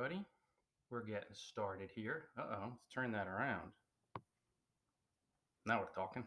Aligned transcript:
everybody. 0.00 0.24
We're 0.90 1.04
getting 1.04 1.34
started 1.34 1.90
here. 1.94 2.28
Uh 2.38 2.42
oh, 2.52 2.64
let's 2.70 2.94
turn 2.94 3.12
that 3.12 3.26
around. 3.26 3.70
Now 5.66 5.80
we're 5.80 5.94
talking. 5.94 6.24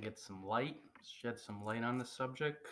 Get 0.00 0.18
some 0.18 0.44
light, 0.44 0.76
shed 1.04 1.38
some 1.38 1.64
light 1.64 1.84
on 1.84 1.98
the 1.98 2.04
subject. 2.04 2.66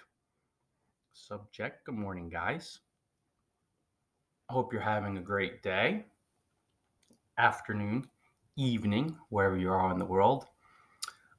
Subject. 1.13 1.85
Good 1.87 1.95
morning, 1.95 2.31
guys. 2.31 2.81
I 4.51 4.55
hope 4.55 4.73
you're 4.73 4.83
having 4.83 5.17
a 5.19 5.23
great 5.23 5.63
day, 5.63 6.05
afternoon, 7.39 8.09
evening, 8.57 9.17
wherever 9.29 9.57
you 9.57 9.71
are 9.71 9.93
in 9.93 9.99
the 10.01 10.05
world. 10.05 10.47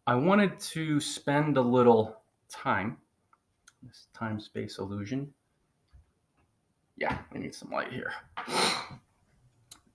I 0.08 0.16
wanted 0.16 0.58
to 0.60 1.02
spend 1.02 1.58
a 1.58 1.62
little 1.62 2.22
time, 2.50 2.98
this 3.82 4.08
time 4.14 4.40
space 4.40 4.78
illusion, 4.80 5.34
yeah, 6.98 7.18
we 7.34 7.40
need 7.40 7.56
some 7.56 7.72
light 7.72 7.92
here. 7.92 8.12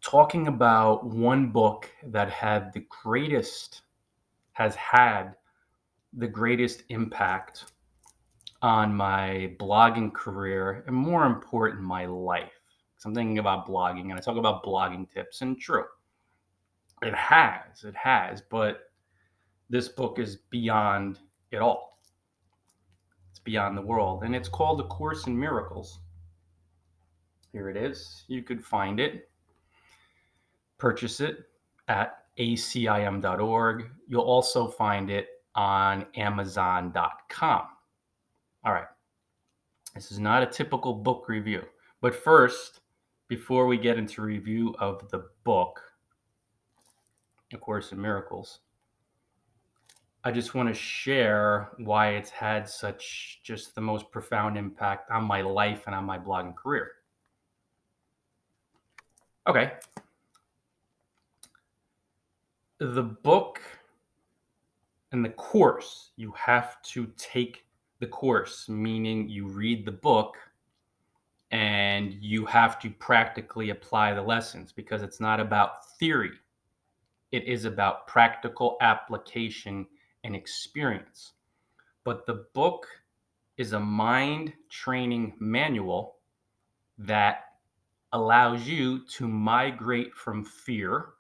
Talking 0.01 0.48
about 0.48 1.05
one 1.05 1.51
book 1.51 1.91
that 2.05 2.30
had 2.30 2.73
the 2.73 2.87
greatest, 3.02 3.83
has 4.52 4.74
had 4.74 5.34
the 6.12 6.27
greatest 6.27 6.84
impact 6.88 7.66
on 8.62 8.95
my 8.95 9.55
blogging 9.61 10.12
career 10.12 10.83
and 10.87 10.97
more 10.97 11.27
important, 11.27 11.83
my 11.83 12.07
life. 12.07 12.52
I'm 13.05 13.15
thinking 13.15 13.38
about 13.38 13.69
blogging 13.69 14.10
and 14.10 14.15
I 14.15 14.19
talk 14.19 14.37
about 14.37 14.65
blogging 14.65 15.09
tips, 15.09 15.41
and 15.43 15.59
true, 15.59 15.85
it 17.02 17.15
has, 17.15 17.85
it 17.85 17.95
has, 17.95 18.43
but 18.51 18.91
this 19.71 19.88
book 19.88 20.19
is 20.19 20.37
beyond 20.51 21.21
it 21.52 21.59
all. 21.59 22.01
It's 23.30 23.38
beyond 23.38 23.77
the 23.77 23.83
world, 23.83 24.24
and 24.24 24.35
it's 24.35 24.49
called 24.49 24.80
A 24.80 24.85
Course 24.85 25.29
in 25.29 25.38
Miracles 25.38 26.01
here 27.59 27.68
it 27.68 27.76
is. 27.76 28.23
You 28.28 28.45
could 28.45 28.64
find 28.64 29.01
it, 29.01 29.28
purchase 30.78 31.18
it 31.18 31.38
at 31.88 32.18
acim.org. 32.38 33.90
You'll 34.06 34.23
also 34.23 34.68
find 34.68 35.10
it 35.10 35.26
on 35.56 36.06
amazon.com. 36.14 37.62
All 38.64 38.73
right. 38.73 38.86
This 39.92 40.12
is 40.12 40.20
not 40.20 40.45
a 40.45 40.46
typical 40.46 40.95
book 40.95 41.29
review. 41.29 41.64
But 42.01 42.14
first, 42.14 42.80
before 43.26 43.66
we 43.66 43.76
get 43.76 43.98
into 43.98 44.23
review 44.23 44.76
of 44.79 45.10
the 45.10 45.24
book, 45.42 45.80
A 47.52 47.56
Course 47.56 47.90
in 47.90 48.01
Miracles, 48.01 48.60
I 50.23 50.30
just 50.30 50.54
want 50.54 50.68
to 50.68 50.74
share 50.74 51.70
why 51.79 52.10
it's 52.10 52.30
had 52.30 52.68
such 52.68 53.40
just 53.42 53.74
the 53.74 53.80
most 53.80 54.12
profound 54.12 54.56
impact 54.56 55.10
on 55.10 55.24
my 55.24 55.40
life 55.40 55.82
and 55.86 55.95
on 55.96 56.04
my 56.04 56.18
blogging 56.20 56.54
career. 56.54 56.92
Okay. 59.49 59.73
The 62.80 63.02
book 63.02 63.63
and 65.10 65.25
the 65.25 65.31
course, 65.31 66.10
you 66.16 66.32
have 66.32 66.82
to 66.82 67.10
take 67.16 67.65
the 67.99 68.06
course, 68.06 68.69
meaning 68.69 69.26
you 69.26 69.49
read 69.49 69.87
the 69.87 69.93
book 69.93 70.37
and 71.50 72.12
you 72.21 72.44
have 72.44 72.78
to 72.81 72.91
practically 72.91 73.71
apply 73.71 74.12
the 74.12 74.21
lessons 74.21 74.71
because 74.71 75.00
it's 75.00 75.19
not 75.19 75.41
about 75.41 75.97
theory. 75.99 76.32
It 77.32 77.44
is 77.44 77.65
about 77.65 78.06
practical 78.06 78.76
application 78.82 79.87
and 80.25 80.37
experience. 80.37 81.32
But 82.04 82.26
the 82.26 82.44
book 82.53 82.87
is 83.56 83.72
a 83.72 83.81
mind 83.81 84.53
training 84.69 85.37
manual 85.41 86.16
that 86.99 87.47
allows 88.12 88.66
you 88.66 89.04
to 89.06 89.28
migrate 89.28 90.14
from 90.14 90.44
fear, 90.44 91.10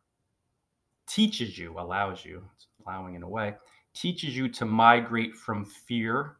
teaches 1.06 1.58
you, 1.58 1.78
allows 1.78 2.24
you, 2.24 2.42
it's 2.54 2.66
allowing 2.86 3.14
in 3.14 3.22
a 3.22 3.28
way, 3.28 3.54
teaches 3.94 4.36
you 4.36 4.48
to 4.48 4.64
migrate 4.64 5.34
from 5.34 5.64
fear, 5.64 6.36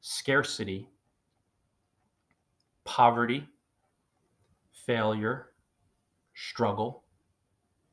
scarcity, 0.00 0.88
poverty, 2.84 3.46
failure, 4.86 5.50
struggle, 6.34 7.04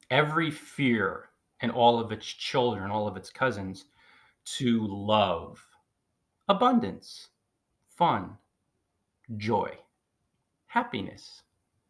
every 0.10 0.50
fear 0.50 1.30
and 1.62 1.72
all 1.72 2.00
of 2.00 2.12
its 2.12 2.26
children, 2.26 2.90
all 2.90 3.08
of 3.08 3.18
its 3.18 3.30
cousins, 3.30 3.86
to 4.46 4.88
love, 4.88 5.64
abundance, 6.48 7.28
fun, 7.90 8.38
joy 9.38 9.78
happiness, 10.70 11.42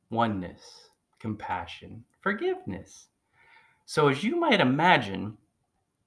oneness, 0.09 0.89
compassion, 1.19 2.03
forgiveness. 2.21 3.07
So, 3.85 4.07
as 4.07 4.23
you 4.23 4.37
might 4.37 4.61
imagine, 4.61 5.37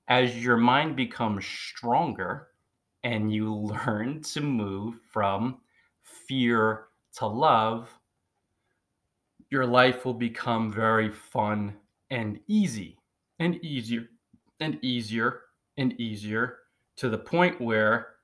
as 0.09 0.43
your 0.43 0.57
mind 0.57 0.97
becomes 0.97 1.47
stronger 1.47 2.49
and 3.05 3.33
you 3.33 3.55
learn 3.87 4.23
to 4.23 4.41
move 4.41 4.95
from 5.11 5.59
fear 6.03 6.87
to 7.19 7.27
love, 7.27 7.91
your 9.51 9.67
life 9.67 10.07
will 10.07 10.15
become 10.15 10.73
very 10.73 11.11
fun 11.11 11.77
and 12.11 12.41
easy 12.49 12.99
and 13.39 13.63
easier 13.63 14.09
and 14.61 14.83
easier 14.83 15.41
and 15.77 16.01
easier 16.01 16.59
to 16.97 17.11
the 17.11 17.19
point 17.19 17.61
where 17.61 18.15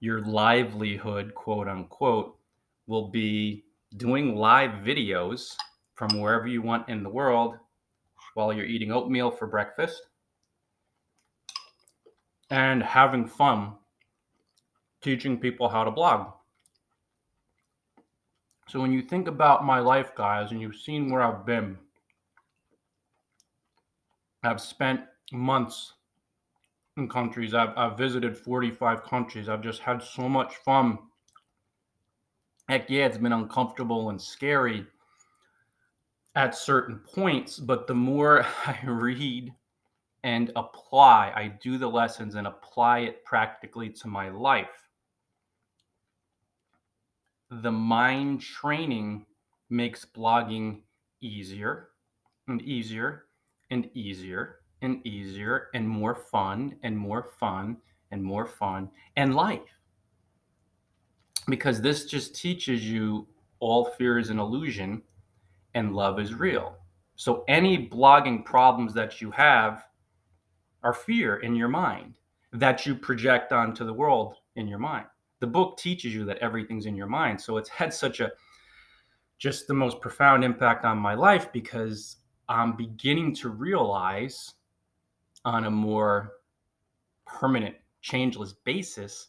your 0.00 0.22
livelihood, 0.22 1.34
quote 1.34 1.68
unquote, 1.68 2.38
will 2.86 3.08
be 3.08 3.64
doing 3.96 4.36
live 4.36 4.70
videos 4.84 5.54
from 5.94 6.20
wherever 6.20 6.46
you 6.46 6.62
want 6.62 6.88
in 6.88 7.02
the 7.02 7.08
world 7.08 7.54
while 8.34 8.52
you're 8.52 8.64
eating 8.64 8.90
oatmeal 8.90 9.30
for 9.30 9.46
breakfast 9.46 10.02
and 12.50 12.82
having 12.82 13.26
fun 13.26 13.74
teaching 15.02 15.38
people 15.38 15.68
how 15.68 15.84
to 15.84 15.90
blog. 15.90 16.32
So, 18.68 18.80
when 18.80 18.92
you 18.92 19.02
think 19.02 19.28
about 19.28 19.64
my 19.64 19.80
life, 19.80 20.14
guys, 20.14 20.50
and 20.50 20.60
you've 20.60 20.76
seen 20.76 21.10
where 21.10 21.22
I've 21.22 21.44
been, 21.44 21.76
I've 24.42 24.60
spent 24.60 25.00
months 25.32 25.92
in 26.96 27.08
countries. 27.08 27.54
I've, 27.54 27.76
I've 27.76 27.98
visited 27.98 28.36
45 28.36 29.02
countries. 29.04 29.48
I've 29.48 29.62
just 29.62 29.80
had 29.80 30.02
so 30.02 30.28
much 30.28 30.56
fun 30.56 30.98
heck 32.72 32.88
yeah, 32.88 33.04
it's 33.04 33.18
been 33.18 33.34
uncomfortable 33.34 34.08
and 34.08 34.20
scary 34.20 34.86
at 36.34 36.54
certain 36.54 36.98
points, 37.14 37.58
but 37.58 37.86
the 37.86 37.94
more 37.94 38.46
I 38.66 38.78
read 38.86 39.52
and 40.24 40.50
apply, 40.56 41.32
I 41.36 41.48
do 41.62 41.76
the 41.76 41.88
lessons 41.88 42.34
and 42.34 42.46
apply 42.46 43.00
it 43.00 43.24
practically 43.26 43.90
to 43.90 44.08
my 44.08 44.30
life. 44.30 44.88
The 47.50 47.72
mind 47.72 48.40
training 48.40 49.26
makes 49.68 50.06
blogging 50.06 50.80
easier 51.20 51.90
and 52.48 52.62
easier 52.62 53.24
and 53.70 53.90
easier 53.92 54.60
and 54.80 55.06
easier 55.06 55.68
and 55.74 55.86
more 55.86 56.14
fun 56.14 56.76
and 56.82 56.96
more 56.96 57.32
fun 57.38 57.76
and 58.10 58.24
more 58.24 58.46
fun 58.46 58.88
and 59.16 59.34
life 59.34 59.81
because 61.48 61.80
this 61.80 62.06
just 62.06 62.34
teaches 62.34 62.88
you 62.88 63.26
all 63.60 63.84
fear 63.84 64.18
is 64.18 64.30
an 64.30 64.38
illusion 64.38 65.02
and 65.74 65.94
love 65.94 66.18
is 66.18 66.34
real. 66.34 66.76
So 67.16 67.44
any 67.48 67.88
blogging 67.88 68.44
problems 68.44 68.94
that 68.94 69.20
you 69.20 69.30
have 69.30 69.84
are 70.82 70.92
fear 70.92 71.36
in 71.36 71.54
your 71.54 71.68
mind 71.68 72.14
that 72.52 72.84
you 72.84 72.94
project 72.94 73.52
onto 73.52 73.84
the 73.84 73.92
world 73.92 74.36
in 74.56 74.68
your 74.68 74.78
mind. 74.78 75.06
The 75.40 75.46
book 75.46 75.78
teaches 75.78 76.14
you 76.14 76.24
that 76.26 76.38
everything's 76.38 76.86
in 76.86 76.94
your 76.94 77.06
mind. 77.06 77.40
So 77.40 77.56
it's 77.56 77.68
had 77.68 77.92
such 77.92 78.20
a 78.20 78.32
just 79.38 79.66
the 79.66 79.74
most 79.74 80.00
profound 80.00 80.44
impact 80.44 80.84
on 80.84 80.98
my 80.98 81.14
life 81.14 81.52
because 81.52 82.18
I'm 82.48 82.76
beginning 82.76 83.34
to 83.36 83.48
realize 83.48 84.54
on 85.44 85.64
a 85.64 85.70
more 85.70 86.34
permanent, 87.26 87.74
changeless 88.02 88.52
basis 88.52 89.28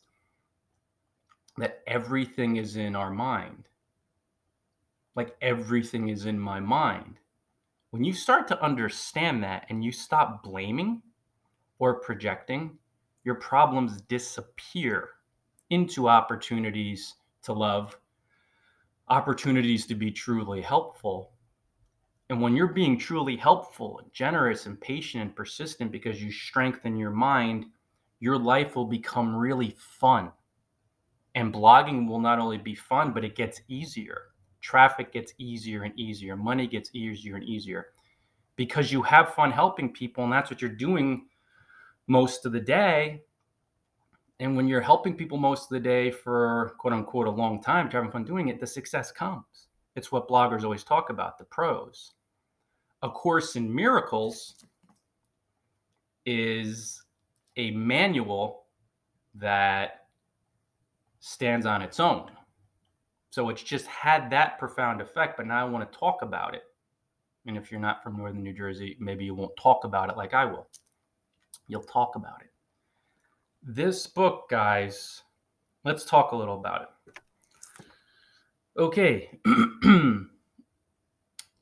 that 1.58 1.82
everything 1.88 2.58
is 2.58 2.76
in 2.76 2.96
our 2.96 3.12
mind. 3.12 3.70
Like 5.16 5.36
everything 5.42 6.10
is 6.10 6.26
in 6.26 6.40
my 6.40 6.60
mind. 6.60 7.20
When 7.92 8.04
you 8.04 8.14
start 8.14 8.48
to 8.48 8.64
understand 8.64 9.44
that 9.44 9.68
and 9.70 9.84
you 9.84 9.92
stop 9.92 10.42
blaming 10.42 11.02
or 11.78 12.00
projecting, 12.00 12.78
your 13.24 13.36
problems 13.36 14.02
disappear 14.02 15.10
into 15.70 16.10
opportunities 16.10 17.16
to 17.44 17.54
love, 17.54 17.98
opportunities 19.10 19.86
to 19.86 19.96
be 19.96 20.12
truly 20.12 20.62
helpful. 20.62 21.34
And 22.30 22.42
when 22.42 22.56
you're 22.56 22.74
being 22.74 22.98
truly 22.98 23.38
helpful, 23.38 24.02
generous, 24.12 24.66
and 24.66 24.80
patient 24.82 25.22
and 25.22 25.36
persistent 25.36 25.92
because 25.92 26.24
you 26.24 26.32
strengthen 26.32 26.98
your 26.98 27.12
mind, 27.12 27.66
your 28.20 28.40
life 28.40 28.76
will 28.76 28.86
become 28.86 29.36
really 29.36 29.76
fun 29.78 30.32
and 31.36 31.54
blogging 31.54 32.08
will 32.08 32.20
not 32.20 32.40
only 32.40 32.58
be 32.58 32.76
fun, 32.76 33.14
but 33.14 33.26
it 33.26 33.36
gets 33.36 33.62
easier 33.68 34.34
Traffic 34.64 35.12
gets 35.12 35.34
easier 35.38 35.84
and 35.84 36.00
easier. 36.00 36.38
Money 36.38 36.68
gets 36.68 36.90
easier 36.94 37.36
and 37.36 37.44
easier 37.44 37.88
because 38.56 38.94
you 38.94 39.02
have 39.02 39.36
fun 39.36 39.52
helping 39.52 39.92
people 39.92 40.24
and 40.24 40.32
that's 40.32 40.50
what 40.50 40.62
you're 40.62 40.72
doing 40.72 41.26
most 42.08 42.46
of 42.46 42.54
the 42.54 42.62
day. 42.62 43.22
And 44.40 44.56
when 44.56 44.70
you're 44.70 44.82
helping 44.82 45.16
people 45.16 45.38
most 45.38 45.64
of 45.64 45.70
the 45.70 45.82
day 45.82 46.12
for 46.12 46.76
quote 46.80 46.94
unquote 46.94 47.28
a 47.28 47.32
long 47.32 47.62
time, 47.62 47.92
having 47.92 48.10
fun 48.10 48.24
doing 48.24 48.48
it, 48.48 48.62
the 48.62 48.66
success 48.66 49.12
comes. 49.12 49.68
It's 49.98 50.14
what 50.14 50.30
bloggers 50.30 50.64
always 50.64 50.86
talk 50.86 51.10
about 51.10 51.38
the 51.38 51.44
pros. 51.44 52.14
A 53.02 53.10
Course 53.10 53.58
in 53.58 53.74
Miracles 53.74 54.64
is 56.26 57.04
a 57.58 57.72
manual 57.72 58.64
that 59.36 60.03
stands 61.26 61.66
on 61.66 61.82
its 61.82 62.02
own. 62.02 62.30
So 63.30 63.48
it's 63.48 63.64
just 63.64 63.86
had 63.88 64.30
that 64.32 64.60
profound 64.60 65.00
effect, 65.00 65.38
but 65.38 65.48
now 65.48 65.66
I 65.66 65.70
want 65.70 65.90
to 65.90 65.98
talk 65.98 66.22
about 66.22 66.54
it. 66.54 66.64
And 67.46 67.56
if 67.56 67.72
you're 67.72 67.80
not 67.80 68.04
from 68.04 68.18
northern 68.18 68.44
New 68.44 68.52
Jersey, 68.54 68.98
maybe 69.00 69.24
you 69.24 69.34
won't 69.34 69.56
talk 69.56 69.86
about 69.86 70.10
it 70.10 70.18
like 70.18 70.34
I 70.34 70.44
will. 70.44 70.68
You'll 71.68 71.84
talk 71.84 72.18
about 72.18 72.42
it. 72.42 72.52
This 73.64 74.06
book, 74.06 74.50
guys, 74.50 75.22
let's 75.86 76.04
talk 76.04 76.34
a 76.34 76.36
little 76.36 76.60
about 76.60 76.82
it. 76.82 76.90
Okay. 78.78 79.40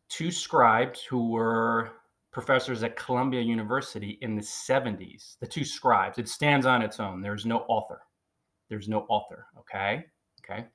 Two 0.09 0.31
scribes 0.31 1.03
who 1.03 1.29
were 1.29 1.91
professors 2.31 2.81
at 2.81 2.95
Columbia 2.95 3.41
University 3.41 4.17
in 4.21 4.35
the 4.35 4.41
70s, 4.41 5.37
the 5.39 5.45
two 5.47 5.65
scribes, 5.65 6.17
it 6.17 6.27
stands 6.27 6.65
on 6.65 6.81
its 6.81 6.99
own. 6.99 7.21
There's 7.21 7.45
no 7.45 7.59
author. 7.67 8.01
There's 8.71 8.89
no 8.89 9.06
author. 9.07 9.45
Okay. 9.59 10.06
Okay. 10.44 10.65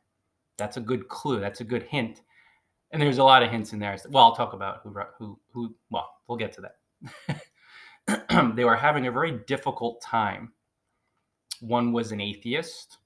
That's 0.57 0.77
a 0.77 0.81
good 0.81 1.09
clue. 1.09 1.41
That's 1.41 1.61
a 1.61 1.65
good 1.65 1.83
hint 1.83 2.21
and 2.91 3.03
there's 3.03 3.19
a 3.19 3.25
lot 3.25 3.43
of 3.43 3.51
hints 3.51 3.73
in 3.73 3.79
there. 3.79 3.97
Well, 4.09 4.25
I'll 4.25 4.37
talk 4.37 4.53
about 4.53 4.81
who 4.83 4.95
who 5.19 5.39
who. 5.53 5.75
Well, 5.91 6.09
we'll 6.27 6.39
get 6.39 6.53
to 6.55 6.69
that. 8.09 8.55
they 8.57 8.65
were 8.65 8.77
having 8.77 9.07
a 9.07 9.13
very 9.13 9.41
difficult 9.47 10.01
time. 10.01 10.53
One 11.61 11.93
was 11.93 12.13
an 12.13 12.21
atheist. 12.21 12.99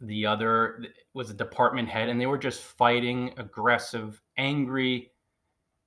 The 0.00 0.26
other 0.26 0.84
was 1.12 1.30
a 1.30 1.34
department 1.34 1.88
head, 1.88 2.08
and 2.08 2.20
they 2.20 2.26
were 2.26 2.38
just 2.38 2.62
fighting, 2.62 3.32
aggressive, 3.36 4.20
angry, 4.36 5.10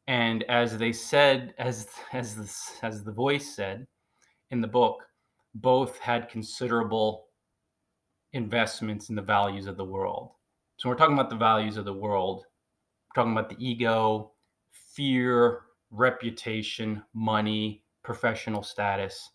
and 0.08 0.44
as 0.44 0.78
they 0.78 0.92
said, 0.92 1.54
as 1.58 1.88
as 2.14 2.78
as 2.82 3.04
the 3.04 3.12
voice 3.12 3.56
said 3.56 3.88
in 4.52 4.60
the 4.62 4.68
book, 4.68 5.04
both 5.56 5.98
had 6.00 6.30
considerable 6.30 7.27
investments 8.34 9.10
in 9.10 9.16
the 9.16 9.22
values 9.22 9.68
of 9.68 9.78
the 9.78 9.84
world 9.84 10.32
so 10.78 10.90
we're 10.90 10.96
talking 10.96 11.16
about 11.16 11.32
the 11.32 11.36
values 11.36 11.76
of 11.78 11.86
the 11.86 11.94
world. 11.94 12.46
We're 13.08 13.24
talking 13.24 13.32
about 13.32 13.50
the 13.50 13.58
ego, 13.58 14.32
fear, 14.72 15.62
reputation, 15.90 17.04
money, 17.16 17.84
professional 18.04 18.62
status, 18.62 19.32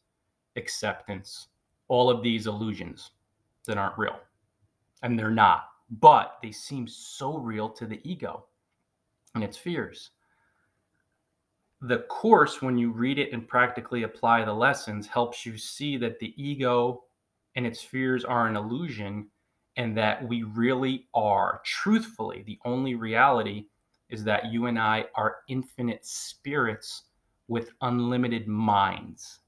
acceptance, 0.55 1.49
all 1.89 2.11
of 2.11 2.23
these 2.23 2.47
illusions 2.47 3.11
that 3.67 3.77
aren't 3.77 3.99
real. 3.99 4.21
And 5.03 5.19
they're 5.19 5.33
not, 5.33 5.65
but 6.01 6.39
they 6.45 6.53
seem 6.53 6.87
so 6.87 7.37
real 7.39 7.69
to 7.71 7.87
the 7.87 8.01
ego 8.09 8.47
and 9.35 9.43
its 9.43 9.57
fears. 9.57 10.11
The 11.81 12.01
course, 12.03 12.63
when 12.63 12.79
you 12.79 12.93
read 12.93 13.19
it 13.19 13.33
and 13.33 13.49
practically 13.49 14.05
apply 14.05 14.45
the 14.45 14.53
lessons, 14.53 15.09
helps 15.09 15.45
you 15.45 15.59
see 15.59 15.97
that 15.97 16.21
the 16.21 16.41
ego 16.41 17.03
and 17.57 17.67
its 17.67 17.83
fears 17.83 18.25
are 18.25 18.47
an 18.47 18.57
illusion 18.57 19.29
and 19.77 19.97
that 19.97 20.27
we 20.29 20.43
really 20.43 21.07
are 21.15 21.61
truthfully 21.65 22.43
the 22.47 22.59
only 22.65 22.95
reality 22.95 23.67
is 24.11 24.23
that 24.25 24.53
you 24.53 24.67
and 24.67 24.79
I 24.79 25.07
are 25.15 25.39
infinite 25.49 26.05
spirits 26.05 27.05
with 27.49 27.71
unlimited 27.81 28.47
minds 28.47 29.41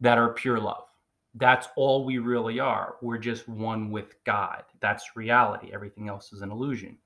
that 0.00 0.18
are 0.18 0.32
pure 0.32 0.58
love. 0.58 0.84
That's 1.34 1.68
all 1.76 2.04
we 2.04 2.18
really 2.18 2.60
are. 2.60 2.96
We're 3.02 3.18
just 3.18 3.46
one 3.46 3.90
with 3.90 4.14
God. 4.24 4.62
That's 4.80 5.16
reality. 5.16 5.70
Everything 5.72 6.08
else 6.08 6.32
is 6.32 6.40
an 6.40 6.50
illusion. 6.50 6.96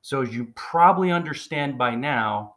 So, 0.00 0.22
as 0.22 0.34
you 0.34 0.52
probably 0.54 1.10
understand 1.10 1.76
by 1.76 1.94
now, 1.96 2.54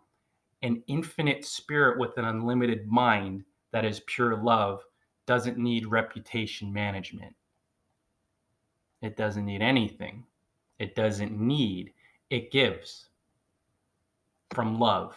an 0.61 0.83
infinite 0.87 1.45
spirit 1.45 1.99
with 1.99 2.17
an 2.17 2.25
unlimited 2.25 2.87
mind 2.87 3.43
that 3.71 3.85
is 3.85 4.01
pure 4.05 4.35
love 4.35 4.81
doesn't 5.27 5.57
need 5.57 5.85
reputation 5.85 6.73
management. 6.73 7.35
It 9.01 9.15
doesn't 9.15 9.45
need 9.45 9.61
anything. 9.61 10.23
It 10.79 10.95
doesn't 10.95 11.31
need, 11.31 11.91
it 12.29 12.51
gives 12.51 13.09
from 14.53 14.79
love, 14.79 15.15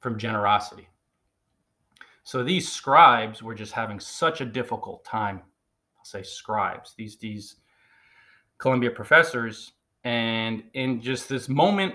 from 0.00 0.18
generosity. 0.18 0.88
So 2.22 2.44
these 2.44 2.70
scribes 2.70 3.42
were 3.42 3.54
just 3.54 3.72
having 3.72 3.98
such 3.98 4.40
a 4.40 4.44
difficult 4.44 5.04
time. 5.04 5.42
I'll 5.98 6.04
say 6.04 6.22
scribes, 6.22 6.94
these 6.96 7.16
these 7.16 7.56
Columbia 8.58 8.90
professors, 8.90 9.72
and 10.04 10.62
in 10.74 11.00
just 11.00 11.28
this 11.28 11.48
moment, 11.48 11.94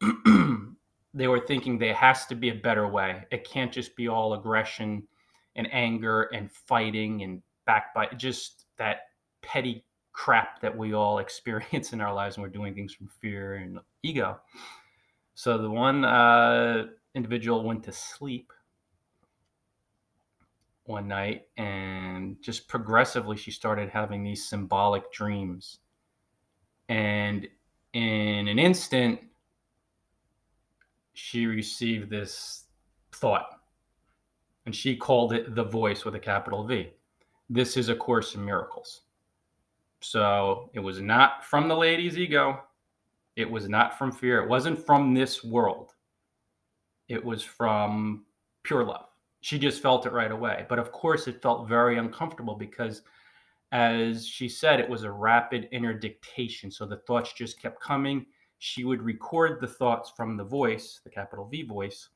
they 1.14 1.26
were 1.26 1.40
thinking 1.40 1.78
there 1.78 1.94
has 1.94 2.26
to 2.26 2.34
be 2.34 2.50
a 2.50 2.54
better 2.54 2.86
way. 2.86 3.24
It 3.30 3.48
can't 3.48 3.72
just 3.72 3.96
be 3.96 4.08
all 4.08 4.34
aggression 4.34 5.02
and 5.56 5.68
anger 5.72 6.22
and 6.34 6.50
fighting 6.50 7.22
and 7.22 7.42
backbite. 7.66 8.18
Just 8.18 8.66
that 8.76 9.02
petty 9.42 9.84
crap 10.12 10.60
that 10.60 10.76
we 10.76 10.94
all 10.94 11.18
experience 11.20 11.92
in 11.92 12.00
our 12.00 12.14
lives 12.14 12.36
when 12.36 12.42
we're 12.42 12.48
doing 12.48 12.74
things 12.74 12.94
from 12.94 13.08
fear 13.20 13.56
and 13.56 13.78
ego. 14.02 14.40
So 15.34 15.58
the 15.58 15.70
one 15.70 16.04
uh, 16.04 16.86
individual 17.14 17.64
went 17.64 17.84
to 17.84 17.92
sleep 17.92 18.52
one 20.84 21.08
night 21.08 21.48
and 21.56 22.36
just 22.42 22.68
progressively 22.68 23.36
she 23.36 23.50
started 23.50 23.88
having 23.88 24.22
these 24.22 24.48
symbolic 24.48 25.10
dreams. 25.12 25.78
And 26.88 27.48
in 27.94 28.48
an 28.48 28.58
instant, 28.58 29.20
she 31.14 31.46
received 31.46 32.10
this 32.10 32.64
thought 33.12 33.53
and 34.66 34.74
she 34.74 34.96
called 34.96 35.32
it 35.32 35.54
the 35.54 35.64
voice 35.64 36.04
with 36.04 36.14
a 36.14 36.20
capital 36.20 36.64
V. 36.64 36.90
This 37.50 37.76
is 37.76 37.88
a 37.88 37.94
course 37.94 38.34
in 38.34 38.44
miracles. 38.44 39.02
So 40.00 40.70
it 40.74 40.80
was 40.80 41.00
not 41.00 41.44
from 41.44 41.68
the 41.68 41.76
lady's 41.76 42.18
ego. 42.18 42.60
It 43.36 43.50
was 43.50 43.68
not 43.68 43.98
from 43.98 44.12
fear. 44.12 44.42
It 44.42 44.48
wasn't 44.48 44.84
from 44.84 45.14
this 45.14 45.42
world. 45.42 45.92
It 47.08 47.22
was 47.22 47.42
from 47.42 48.24
pure 48.62 48.84
love. 48.84 49.06
She 49.40 49.58
just 49.58 49.82
felt 49.82 50.06
it 50.06 50.12
right 50.12 50.32
away. 50.32 50.64
But 50.68 50.78
of 50.78 50.92
course, 50.92 51.28
it 51.28 51.42
felt 51.42 51.68
very 51.68 51.98
uncomfortable 51.98 52.54
because, 52.54 53.02
as 53.72 54.26
she 54.26 54.48
said, 54.48 54.80
it 54.80 54.88
was 54.88 55.02
a 55.02 55.10
rapid 55.10 55.68
inner 55.72 55.92
dictation. 55.92 56.70
So 56.70 56.86
the 56.86 56.98
thoughts 56.98 57.34
just 57.34 57.60
kept 57.60 57.80
coming. 57.80 58.24
She 58.58 58.84
would 58.84 59.02
record 59.02 59.60
the 59.60 59.68
thoughts 59.68 60.12
from 60.16 60.36
the 60.36 60.44
voice, 60.44 61.00
the 61.04 61.10
capital 61.10 61.46
V 61.46 61.62
voice, 61.62 62.08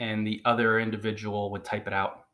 and 0.00 0.26
the 0.26 0.42
other 0.44 0.80
individual 0.80 1.50
would 1.52 1.64
type 1.64 1.86
it 1.86 1.92
out. 1.92 2.24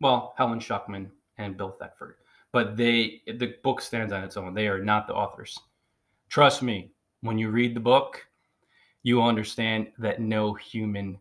Well, 0.00 0.34
Helen 0.38 0.60
Schucman 0.60 1.08
and 1.38 1.56
Bill 1.56 1.76
Thetford 1.80 2.14
but 2.52 2.76
they 2.76 3.22
the 3.26 3.54
book 3.62 3.80
stands 3.80 4.12
on 4.12 4.22
its 4.22 4.36
own. 4.36 4.54
They 4.54 4.68
are 4.68 4.82
not 4.82 5.06
the 5.06 5.14
authors. 5.14 5.58
Trust 6.28 6.62
me, 6.62 6.92
when 7.22 7.38
you 7.38 7.50
read 7.50 7.74
the 7.74 7.80
book, 7.80 8.26
you 9.02 9.16
will 9.16 9.24
understand 9.24 9.88
that 9.98 10.20
no 10.20 10.54
human 10.54 11.18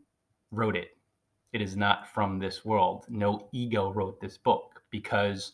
wrote 0.52 0.76
it. 0.76 0.98
It 1.54 1.62
is 1.62 1.76
not 1.76 2.08
from 2.14 2.38
this 2.38 2.64
world. 2.64 3.06
No 3.10 3.48
ego 3.52 3.92
wrote 3.92 4.22
this 4.22 4.38
book 4.38 4.82
because 4.90 5.54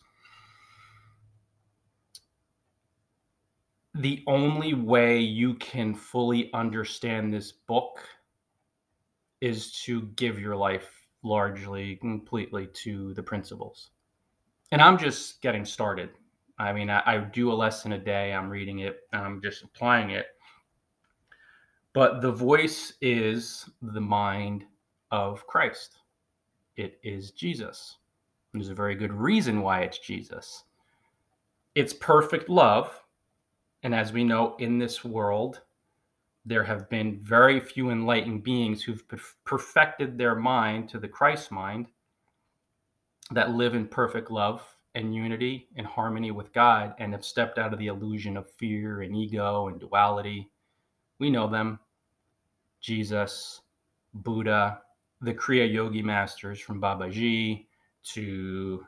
the 3.94 4.22
only 4.26 4.74
way 4.74 5.18
you 5.18 5.54
can 5.54 5.94
fully 5.94 6.52
understand 6.52 7.32
this 7.32 7.50
book 7.50 8.00
is 9.40 9.72
to 9.82 10.02
give 10.16 10.38
your 10.38 10.56
life 10.56 10.90
largely 11.22 11.96
completely 11.96 12.68
to 12.68 13.12
the 13.14 13.22
principles 13.22 13.90
and 14.72 14.82
I'm 14.82 14.98
just 14.98 15.40
getting 15.40 15.64
started. 15.64 16.10
I 16.58 16.72
mean, 16.72 16.90
I, 16.90 17.02
I, 17.06 17.18
do 17.18 17.52
a 17.52 17.54
lesson 17.54 17.92
a 17.92 17.98
day. 17.98 18.32
I'm 18.32 18.50
reading 18.50 18.80
it. 18.80 19.00
I'm 19.12 19.40
just 19.40 19.62
applying 19.62 20.10
it. 20.10 20.26
But 21.92 22.20
the 22.20 22.32
voice 22.32 22.94
is 23.00 23.68
the 23.80 24.00
mind 24.00 24.64
of 25.10 25.46
Christ. 25.46 25.98
It 26.76 26.98
is 27.02 27.30
Jesus. 27.30 27.96
There's 28.52 28.68
a 28.68 28.74
very 28.74 28.94
good 28.94 29.12
reason 29.12 29.62
why 29.62 29.80
it's 29.80 29.98
Jesus. 29.98 30.64
It's 31.74 31.92
perfect 31.94 32.48
love. 32.48 33.02
And 33.84 33.94
as 33.94 34.12
we 34.12 34.24
know, 34.24 34.56
in 34.58 34.78
this 34.78 35.04
world, 35.04 35.60
there 36.48 36.64
have 36.64 36.88
been 36.88 37.20
very 37.22 37.60
few 37.60 37.90
enlightened 37.90 38.42
beings 38.42 38.82
who've 38.82 39.04
perfected 39.44 40.16
their 40.16 40.34
mind 40.34 40.88
to 40.88 40.98
the 40.98 41.06
Christ 41.06 41.50
mind 41.50 41.88
that 43.30 43.50
live 43.50 43.74
in 43.74 43.86
perfect 43.86 44.30
love 44.30 44.62
and 44.94 45.14
unity 45.14 45.68
and 45.76 45.86
harmony 45.86 46.30
with 46.30 46.50
God 46.54 46.94
and 46.98 47.12
have 47.12 47.24
stepped 47.24 47.58
out 47.58 47.74
of 47.74 47.78
the 47.78 47.88
illusion 47.88 48.38
of 48.38 48.50
fear 48.52 49.02
and 49.02 49.14
ego 49.14 49.68
and 49.68 49.78
duality. 49.78 50.50
We 51.18 51.28
know 51.28 51.48
them 51.48 51.80
Jesus, 52.80 53.60
Buddha, 54.14 54.80
the 55.20 55.34
Kriya 55.34 55.70
Yogi 55.70 56.02
masters 56.02 56.58
from 56.58 56.80
Babaji 56.80 57.66
to 58.14 58.86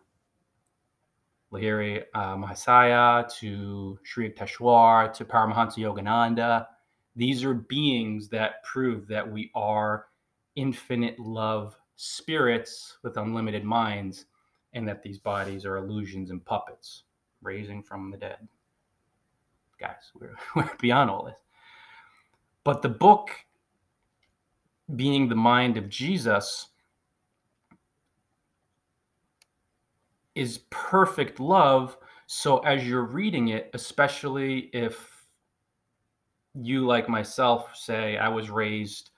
Lahiri 1.52 2.04
uh, 2.14 2.36
Mahasaya 2.36 3.30
to 3.38 3.98
Sri 4.02 4.30
Yukteswar 4.30 5.12
to 5.12 5.26
Paramahansa 5.26 5.78
Yogananda. 5.78 6.66
These 7.16 7.44
are 7.44 7.54
beings 7.54 8.28
that 8.28 8.62
prove 8.64 9.06
that 9.08 9.30
we 9.30 9.50
are 9.54 10.06
infinite 10.56 11.18
love 11.18 11.76
spirits 11.96 12.98
with 13.02 13.16
unlimited 13.16 13.64
minds 13.64 14.26
and 14.72 14.88
that 14.88 15.02
these 15.02 15.18
bodies 15.18 15.64
are 15.64 15.76
illusions 15.76 16.30
and 16.30 16.44
puppets 16.44 17.04
raising 17.42 17.82
from 17.82 18.10
the 18.10 18.16
dead. 18.16 18.46
Guys, 19.78 20.12
we're, 20.18 20.34
we're 20.56 20.70
beyond 20.80 21.10
all 21.10 21.24
this. 21.24 21.40
But 22.64 22.82
the 22.82 22.88
book, 22.88 23.30
being 24.94 25.28
the 25.28 25.34
mind 25.34 25.76
of 25.76 25.88
Jesus, 25.88 26.68
is 30.34 30.60
perfect 30.70 31.40
love. 31.40 31.96
So 32.26 32.58
as 32.58 32.86
you're 32.86 33.04
reading 33.04 33.48
it, 33.48 33.70
especially 33.74 34.70
if 34.72 35.19
you, 36.54 36.86
like 36.86 37.08
myself, 37.08 37.76
say, 37.76 38.16
I 38.16 38.28
was 38.28 38.50
raised 38.50 39.10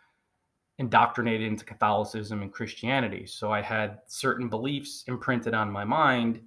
indoctrinated 0.79 1.47
into 1.47 1.65
Catholicism 1.65 2.43
and 2.43 2.53
Christianity. 2.53 3.27
So 3.27 3.53
I 3.53 3.61
had 3.63 3.99
certain 4.07 4.49
beliefs 4.49 5.05
imprinted 5.07 5.55
on 5.55 5.71
my 5.71 5.85
mind. 5.85 6.41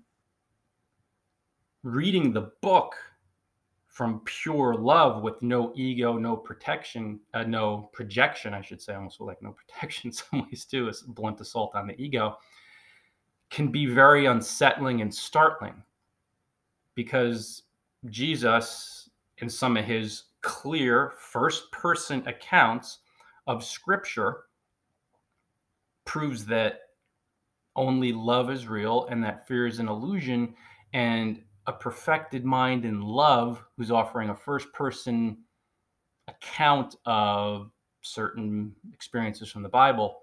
Reading 1.83 2.33
the 2.33 2.51
book 2.61 2.95
from 3.87 4.19
pure 4.25 4.73
love 4.75 5.23
with 5.23 5.41
no 5.41 5.71
ego, 5.75 6.17
no 6.17 6.35
protection, 6.35 7.19
uh, 7.33 7.43
no 7.43 7.89
projection, 7.93 8.53
I 8.53 8.61
should 8.61 8.81
say, 8.81 8.93
almost 8.93 9.21
like 9.21 9.41
no 9.41 9.55
protection 9.67 10.09
in 10.09 10.13
some 10.13 10.47
ways 10.47 10.65
too, 10.65 10.89
is 10.89 11.01
blunt 11.01 11.39
assault 11.39 11.73
on 11.75 11.87
the 11.87 12.01
ego, 12.01 12.37
can 13.49 13.69
be 13.69 13.85
very 13.85 14.25
unsettling 14.25 15.01
and 15.01 15.13
startling 15.13 15.81
because 16.95 17.63
Jesus, 18.09 19.09
in 19.37 19.49
some 19.49 19.77
of 19.77 19.85
his 19.85 20.23
clear 20.45 21.13
first 21.17 21.71
person 21.71 22.25
accounts, 22.27 22.99
of 23.47 23.63
Scripture 23.63 24.43
proves 26.05 26.45
that 26.45 26.79
only 27.75 28.11
love 28.11 28.49
is 28.49 28.67
real 28.67 29.05
and 29.09 29.23
that 29.23 29.47
fear 29.47 29.67
is 29.67 29.79
an 29.79 29.89
illusion. 29.89 30.55
And 30.93 31.41
a 31.67 31.73
perfected 31.73 32.45
mind 32.45 32.85
in 32.85 33.01
love, 33.01 33.63
who's 33.75 33.91
offering 33.91 34.29
a 34.29 34.35
first 34.35 34.71
person 34.71 35.37
account 36.27 36.95
of 37.05 37.71
certain 38.01 38.73
experiences 38.93 39.49
from 39.49 39.63
the 39.63 39.69
Bible, 39.69 40.19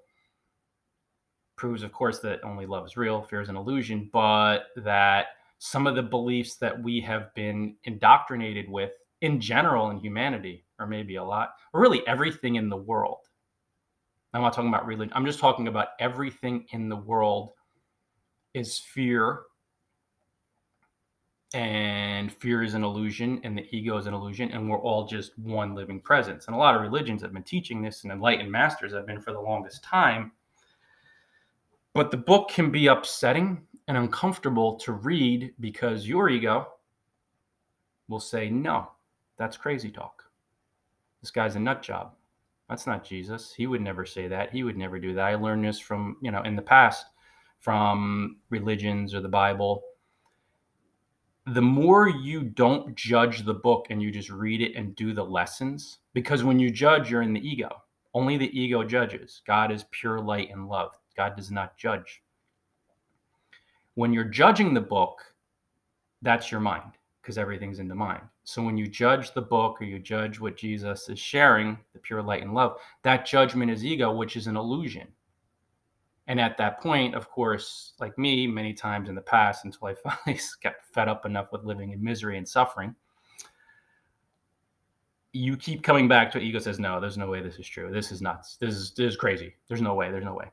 proves, 1.56 1.82
of 1.82 1.92
course, 1.92 2.20
that 2.20 2.42
only 2.44 2.64
love 2.64 2.86
is 2.86 2.96
real, 2.96 3.22
fear 3.22 3.40
is 3.40 3.48
an 3.48 3.56
illusion, 3.56 4.08
but 4.12 4.66
that 4.76 5.26
some 5.58 5.86
of 5.86 5.94
the 5.94 6.02
beliefs 6.02 6.56
that 6.56 6.80
we 6.80 7.00
have 7.00 7.34
been 7.34 7.76
indoctrinated 7.84 8.68
with 8.68 8.92
in 9.22 9.40
general 9.40 9.90
in 9.90 9.98
humanity 9.98 10.64
or 10.78 10.86
maybe 10.86 11.16
a 11.16 11.24
lot, 11.24 11.54
or 11.72 11.80
really 11.80 12.06
everything 12.06 12.56
in 12.56 12.68
the 12.68 12.76
world. 12.76 13.28
I'm 14.34 14.42
not 14.42 14.52
talking 14.52 14.68
about 14.68 14.86
religion. 14.86 15.12
I'm 15.14 15.26
just 15.26 15.38
talking 15.38 15.68
about 15.68 15.88
everything 16.00 16.66
in 16.72 16.88
the 16.88 16.96
world 16.96 17.52
is 18.52 18.78
fear. 18.78 19.42
And 21.54 22.32
fear 22.32 22.62
is 22.62 22.72
an 22.72 22.82
illusion, 22.82 23.40
and 23.44 23.56
the 23.56 23.68
ego 23.76 23.98
is 23.98 24.06
an 24.06 24.14
illusion, 24.14 24.50
and 24.52 24.70
we're 24.70 24.80
all 24.80 25.06
just 25.06 25.38
one 25.38 25.74
living 25.74 26.00
presence. 26.00 26.46
And 26.46 26.56
a 26.56 26.58
lot 26.58 26.74
of 26.74 26.80
religions 26.80 27.20
have 27.20 27.34
been 27.34 27.42
teaching 27.42 27.82
this, 27.82 28.04
and 28.04 28.12
enlightened 28.12 28.50
masters 28.50 28.94
have 28.94 29.06
been 29.06 29.20
for 29.20 29.32
the 29.32 29.40
longest 29.40 29.84
time. 29.84 30.32
But 31.92 32.10
the 32.10 32.16
book 32.16 32.48
can 32.48 32.70
be 32.70 32.86
upsetting 32.86 33.66
and 33.86 33.98
uncomfortable 33.98 34.76
to 34.76 34.92
read 34.92 35.52
because 35.60 36.08
your 36.08 36.30
ego 36.30 36.68
will 38.08 38.20
say, 38.20 38.48
no, 38.48 38.88
that's 39.42 39.56
crazy 39.56 39.90
talk 39.90 40.22
this 41.22 41.30
guy's 41.30 41.56
a 41.56 41.60
nut 41.60 41.82
job. 41.82 42.12
That's 42.68 42.86
not 42.86 43.04
Jesus. 43.04 43.54
He 43.54 43.66
would 43.66 43.80
never 43.80 44.04
say 44.04 44.28
that. 44.28 44.50
He 44.50 44.64
would 44.64 44.76
never 44.76 44.98
do 44.98 45.14
that. 45.14 45.24
I 45.24 45.34
learned 45.36 45.64
this 45.64 45.78
from, 45.78 46.16
you 46.20 46.30
know, 46.30 46.42
in 46.42 46.56
the 46.56 46.62
past 46.62 47.06
from 47.60 48.38
religions 48.50 49.14
or 49.14 49.20
the 49.20 49.28
Bible. 49.28 49.82
The 51.46 51.62
more 51.62 52.08
you 52.08 52.42
don't 52.42 52.94
judge 52.96 53.44
the 53.44 53.54
book 53.54 53.86
and 53.90 54.02
you 54.02 54.10
just 54.10 54.30
read 54.30 54.60
it 54.60 54.74
and 54.74 54.96
do 54.96 55.14
the 55.14 55.24
lessons, 55.24 55.98
because 56.12 56.44
when 56.44 56.58
you 56.58 56.70
judge, 56.70 57.10
you're 57.10 57.22
in 57.22 57.32
the 57.32 57.48
ego. 57.48 57.70
Only 58.14 58.36
the 58.36 58.58
ego 58.58 58.84
judges. 58.84 59.42
God 59.46 59.70
is 59.70 59.84
pure 59.90 60.20
light 60.20 60.50
and 60.50 60.68
love. 60.68 60.92
God 61.16 61.36
does 61.36 61.50
not 61.50 61.76
judge. 61.76 62.22
When 63.94 64.12
you're 64.12 64.24
judging 64.24 64.74
the 64.74 64.80
book, 64.80 65.20
that's 66.20 66.50
your 66.50 66.60
mind 66.60 66.92
because 67.20 67.38
everything's 67.38 67.78
in 67.78 67.88
the 67.88 67.94
mind. 67.94 68.22
So 68.44 68.62
when 68.62 68.76
you 68.76 68.88
judge 68.88 69.32
the 69.32 69.42
book 69.42 69.80
or 69.80 69.84
you 69.84 69.98
judge 69.98 70.40
what 70.40 70.56
Jesus 70.56 71.08
is 71.08 71.18
sharing, 71.18 71.78
the 71.92 72.00
pure 72.00 72.22
light 72.22 72.42
and 72.42 72.54
love, 72.54 72.76
that 73.02 73.24
judgment 73.24 73.70
is 73.70 73.84
ego, 73.84 74.12
which 74.12 74.36
is 74.36 74.46
an 74.46 74.56
illusion. 74.56 75.08
And 76.26 76.40
at 76.40 76.56
that 76.58 76.80
point, 76.80 77.14
of 77.14 77.30
course, 77.30 77.94
like 78.00 78.16
me, 78.18 78.46
many 78.46 78.72
times 78.72 79.08
in 79.08 79.14
the 79.14 79.20
past, 79.20 79.64
until 79.64 79.88
I 79.88 79.94
finally 80.24 80.40
got 80.62 80.74
fed 80.92 81.08
up 81.08 81.26
enough 81.26 81.52
with 81.52 81.64
living 81.64 81.92
in 81.92 82.02
misery 82.02 82.36
and 82.38 82.48
suffering, 82.48 82.94
you 85.32 85.56
keep 85.56 85.82
coming 85.82 86.08
back 86.08 86.30
to 86.32 86.38
it. 86.38 86.44
Ego 86.44 86.58
says, 86.58 86.78
"No, 86.78 87.00
there's 87.00 87.16
no 87.16 87.28
way 87.28 87.40
this 87.40 87.58
is 87.58 87.66
true. 87.66 87.90
This 87.90 88.12
is 88.12 88.20
nuts. 88.20 88.56
This 88.60 88.74
is 88.74 88.92
this 88.92 89.14
is 89.14 89.16
crazy. 89.16 89.54
There's 89.66 89.80
no 89.80 89.94
way. 89.94 90.10
There's 90.10 90.24
no 90.24 90.34
way." 90.34 90.50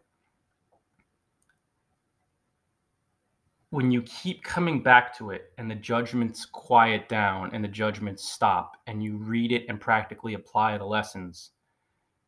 When 3.71 3.91
you 3.91 4.01
keep 4.01 4.43
coming 4.43 4.81
back 4.81 5.15
to 5.17 5.29
it 5.29 5.51
and 5.57 5.69
the 5.69 5.75
judgments 5.75 6.45
quiet 6.45 7.07
down 7.07 7.51
and 7.53 7.63
the 7.63 7.67
judgments 7.69 8.27
stop 8.27 8.77
and 8.87 9.03
you 9.03 9.17
read 9.17 9.51
it 9.51 9.65
and 9.69 9.79
practically 9.79 10.33
apply 10.33 10.77
the 10.77 10.85
lessons, 10.85 11.51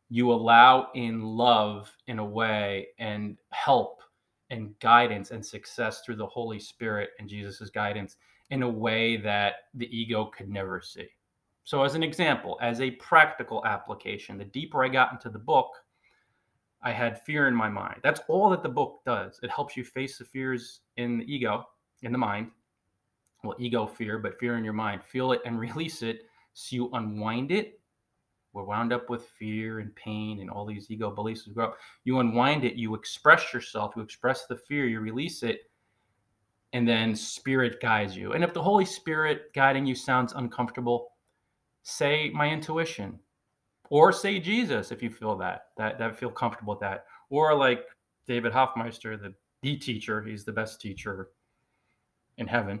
you 0.08 0.30
allow 0.30 0.88
in 0.94 1.22
love 1.22 1.90
in 2.06 2.18
a 2.18 2.24
way 2.24 2.88
and 2.98 3.38
help 3.50 4.02
and 4.50 4.78
guidance 4.78 5.30
and 5.30 5.44
success 5.44 6.02
through 6.02 6.16
the 6.16 6.26
Holy 6.26 6.60
Spirit 6.60 7.10
and 7.18 7.28
Jesus' 7.28 7.70
guidance 7.70 8.16
in 8.50 8.62
a 8.62 8.68
way 8.68 9.16
that 9.16 9.54
the 9.74 9.88
ego 9.96 10.26
could 10.26 10.48
never 10.48 10.80
see. 10.80 11.08
So, 11.64 11.84
as 11.84 11.94
an 11.94 12.02
example, 12.02 12.58
as 12.60 12.80
a 12.80 12.90
practical 12.92 13.64
application, 13.64 14.36
the 14.36 14.44
deeper 14.44 14.84
I 14.84 14.88
got 14.88 15.12
into 15.12 15.30
the 15.30 15.38
book, 15.38 15.70
I 16.82 16.92
had 16.92 17.22
fear 17.22 17.46
in 17.48 17.54
my 17.54 17.68
mind. 17.68 18.00
That's 18.02 18.20
all 18.28 18.50
that 18.50 18.62
the 18.62 18.68
book 18.68 19.00
does. 19.06 19.38
It 19.42 19.50
helps 19.50 19.76
you 19.76 19.84
face 19.84 20.18
the 20.18 20.24
fears 20.24 20.80
in 20.96 21.18
the 21.18 21.32
ego, 21.32 21.64
in 22.02 22.12
the 22.12 22.18
mind. 22.18 22.50
Well, 23.44 23.56
ego 23.58 23.86
fear, 23.86 24.18
but 24.18 24.38
fear 24.38 24.56
in 24.56 24.64
your 24.64 24.72
mind. 24.72 25.02
Feel 25.04 25.32
it 25.32 25.40
and 25.44 25.58
release 25.68 26.02
it 26.02 26.22
so 26.54 26.76
you 26.76 26.90
unwind 26.92 27.52
it. 27.52 27.78
We're 28.52 28.64
wound 28.64 28.92
up 28.92 29.08
with 29.08 29.26
fear 29.38 29.78
and 29.78 29.94
pain 29.96 30.40
and 30.40 30.50
all 30.50 30.66
these 30.66 30.90
ego 30.90 31.10
beliefs 31.10 31.46
grow 31.48 31.66
up. 31.66 31.78
You 32.04 32.18
unwind 32.18 32.64
it, 32.64 32.74
you 32.74 32.94
express 32.94 33.54
yourself, 33.54 33.94
you 33.96 34.02
express 34.02 34.46
the 34.46 34.56
fear, 34.56 34.86
you 34.86 35.00
release 35.00 35.42
it, 35.42 35.70
and 36.74 36.86
then 36.86 37.14
spirit 37.14 37.80
guides 37.80 38.14
you. 38.16 38.32
And 38.32 38.44
if 38.44 38.52
the 38.52 38.62
Holy 38.62 38.84
Spirit 38.84 39.52
guiding 39.54 39.86
you 39.86 39.94
sounds 39.94 40.34
uncomfortable, 40.34 41.12
say 41.82 42.30
my 42.34 42.48
intuition 42.48 43.18
or 43.92 44.10
say 44.10 44.40
Jesus 44.40 44.90
if 44.90 45.02
you 45.02 45.10
feel 45.10 45.36
that 45.36 45.66
that 45.76 45.98
that 45.98 46.16
feel 46.16 46.30
comfortable 46.30 46.72
with 46.72 46.80
that, 46.80 47.04
or 47.28 47.54
like 47.54 47.84
David 48.26 48.50
Hoffmeister, 48.50 49.18
the 49.18 49.34
the 49.60 49.76
teacher, 49.76 50.22
he's 50.22 50.44
the 50.44 50.52
best 50.52 50.80
teacher 50.80 51.28
in 52.38 52.46
heaven. 52.46 52.80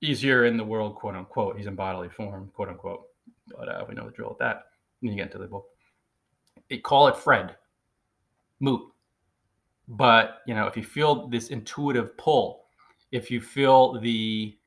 Here 0.00 0.44
in 0.44 0.56
the 0.56 0.64
world, 0.64 0.96
quote 0.96 1.14
unquote. 1.14 1.56
He's 1.56 1.68
in 1.68 1.76
bodily 1.76 2.08
form, 2.08 2.50
quote 2.52 2.68
unquote. 2.68 3.04
But 3.56 3.68
uh, 3.68 3.84
we 3.88 3.94
know 3.94 4.06
the 4.06 4.10
drill 4.10 4.30
with 4.30 4.38
that. 4.38 4.64
When 5.00 5.12
you 5.12 5.16
get 5.18 5.26
into 5.26 5.38
the 5.38 5.46
book, 5.46 5.66
they 6.68 6.78
call 6.78 7.06
it 7.06 7.16
Fred, 7.16 7.54
moot. 8.58 8.82
But 9.86 10.42
you 10.48 10.54
know, 10.56 10.66
if 10.66 10.76
you 10.76 10.82
feel 10.82 11.28
this 11.28 11.50
intuitive 11.50 12.18
pull, 12.18 12.64
if 13.12 13.30
you 13.30 13.40
feel 13.40 14.00
the 14.00 14.58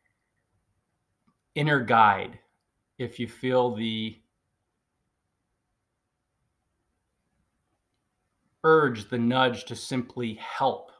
inner 1.55 1.81
guide, 1.81 2.39
if 2.97 3.19
you 3.19 3.27
feel 3.27 3.75
the 3.75 4.20
urge, 8.63 9.09
the 9.09 9.17
nudge 9.17 9.65
to 9.65 9.75
simply 9.75 10.35
help. 10.35 10.91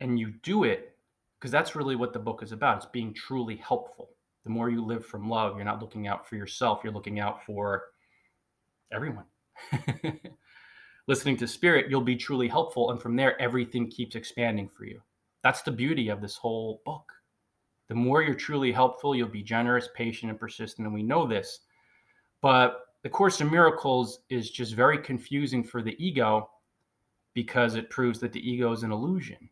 And 0.00 0.18
you 0.18 0.32
do 0.42 0.64
it 0.64 0.96
because 1.38 1.50
that's 1.50 1.76
really 1.76 1.96
what 1.96 2.12
the 2.12 2.18
book 2.18 2.42
is 2.42 2.52
about. 2.52 2.78
It's 2.78 2.86
being 2.86 3.14
truly 3.14 3.56
helpful. 3.56 4.10
The 4.44 4.50
more 4.50 4.70
you 4.70 4.84
live 4.84 5.04
from 5.04 5.28
love, 5.28 5.56
you're 5.56 5.64
not 5.64 5.80
looking 5.80 6.06
out 6.06 6.28
for 6.28 6.36
yourself, 6.36 6.80
you're 6.82 6.92
looking 6.92 7.20
out 7.20 7.44
for 7.44 7.84
everyone. 8.92 9.26
Listening 11.08 11.36
to 11.38 11.48
spirit, 11.48 11.90
you'll 11.90 12.00
be 12.00 12.16
truly 12.16 12.48
helpful. 12.48 12.90
And 12.90 13.00
from 13.00 13.16
there, 13.16 13.40
everything 13.40 13.90
keeps 13.90 14.14
expanding 14.14 14.68
for 14.68 14.84
you. 14.84 15.00
That's 15.42 15.62
the 15.62 15.70
beauty 15.70 16.08
of 16.08 16.20
this 16.20 16.36
whole 16.36 16.82
book. 16.84 17.04
The 17.88 17.94
more 17.94 18.22
you're 18.22 18.34
truly 18.34 18.72
helpful, 18.72 19.14
you'll 19.14 19.28
be 19.28 19.42
generous, 19.42 19.88
patient, 19.94 20.30
and 20.30 20.38
persistent. 20.38 20.86
And 20.86 20.94
we 20.94 21.02
know 21.02 21.26
this. 21.26 21.60
But 22.42 22.80
the 23.02 23.08
Course 23.08 23.40
in 23.40 23.50
Miracles 23.50 24.20
is 24.28 24.50
just 24.50 24.74
very 24.74 24.98
confusing 24.98 25.62
for 25.62 25.82
the 25.82 25.96
ego 26.04 26.50
because 27.34 27.74
it 27.74 27.90
proves 27.90 28.18
that 28.20 28.32
the 28.32 28.50
ego 28.50 28.72
is 28.72 28.82
an 28.82 28.92
illusion. 28.92 29.48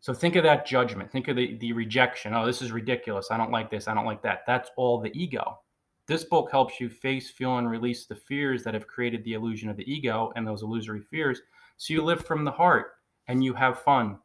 So 0.00 0.14
think 0.14 0.36
of 0.36 0.44
that 0.44 0.66
judgment. 0.66 1.10
Think 1.10 1.28
of 1.28 1.36
the, 1.36 1.56
the 1.56 1.72
rejection. 1.72 2.34
Oh, 2.34 2.46
this 2.46 2.62
is 2.62 2.72
ridiculous. 2.72 3.30
I 3.30 3.36
don't 3.36 3.50
like 3.50 3.70
this. 3.70 3.88
I 3.88 3.94
don't 3.94 4.06
like 4.06 4.22
that. 4.22 4.42
That's 4.46 4.70
all 4.76 5.00
the 5.00 5.12
ego. 5.14 5.60
This 6.06 6.24
book 6.24 6.50
helps 6.50 6.80
you 6.80 6.88
face, 6.88 7.30
feel, 7.30 7.58
and 7.58 7.70
release 7.70 8.06
the 8.06 8.16
fears 8.16 8.64
that 8.64 8.74
have 8.74 8.86
created 8.86 9.22
the 9.24 9.34
illusion 9.34 9.68
of 9.68 9.76
the 9.76 9.90
ego 9.90 10.32
and 10.36 10.46
those 10.46 10.62
illusory 10.62 11.02
fears. 11.02 11.40
So 11.76 11.94
you 11.94 12.02
live 12.02 12.24
from 12.24 12.44
the 12.44 12.50
heart 12.50 12.92
and 13.28 13.44
you 13.44 13.54
have 13.54 13.80
fun 13.80 14.18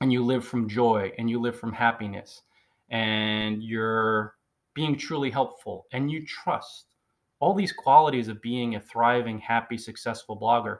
and 0.00 0.12
you 0.12 0.24
live 0.24 0.46
from 0.46 0.68
joy 0.68 1.12
and 1.18 1.28
you 1.28 1.40
live 1.40 1.58
from 1.58 1.72
happiness 1.72 2.42
and 2.90 3.62
you're 3.62 4.36
being 4.74 4.96
truly 4.96 5.30
helpful 5.30 5.86
and 5.92 6.10
you 6.10 6.24
trust 6.26 6.95
all 7.38 7.54
these 7.54 7.72
qualities 7.72 8.28
of 8.28 8.40
being 8.40 8.74
a 8.74 8.80
thriving, 8.80 9.38
happy, 9.38 9.76
successful 9.76 10.38
blogger. 10.38 10.78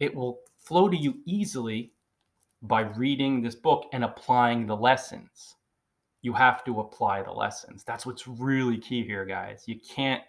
It 0.00 0.14
will 0.14 0.40
flow 0.58 0.88
to 0.88 0.96
you 0.96 1.16
easily 1.26 1.92
by 2.62 2.82
reading 2.82 3.42
this 3.42 3.54
book 3.54 3.86
and 3.92 4.04
applying 4.04 4.66
the 4.66 4.76
lessons. 4.76 5.56
You 6.22 6.32
have 6.34 6.64
to 6.64 6.80
apply 6.80 7.22
the 7.22 7.32
lessons. 7.32 7.84
That's 7.84 8.06
what's 8.06 8.28
really 8.28 8.78
key 8.78 9.04
here, 9.04 9.24
guys. 9.24 9.64
You 9.66 9.80
can't 9.80 10.22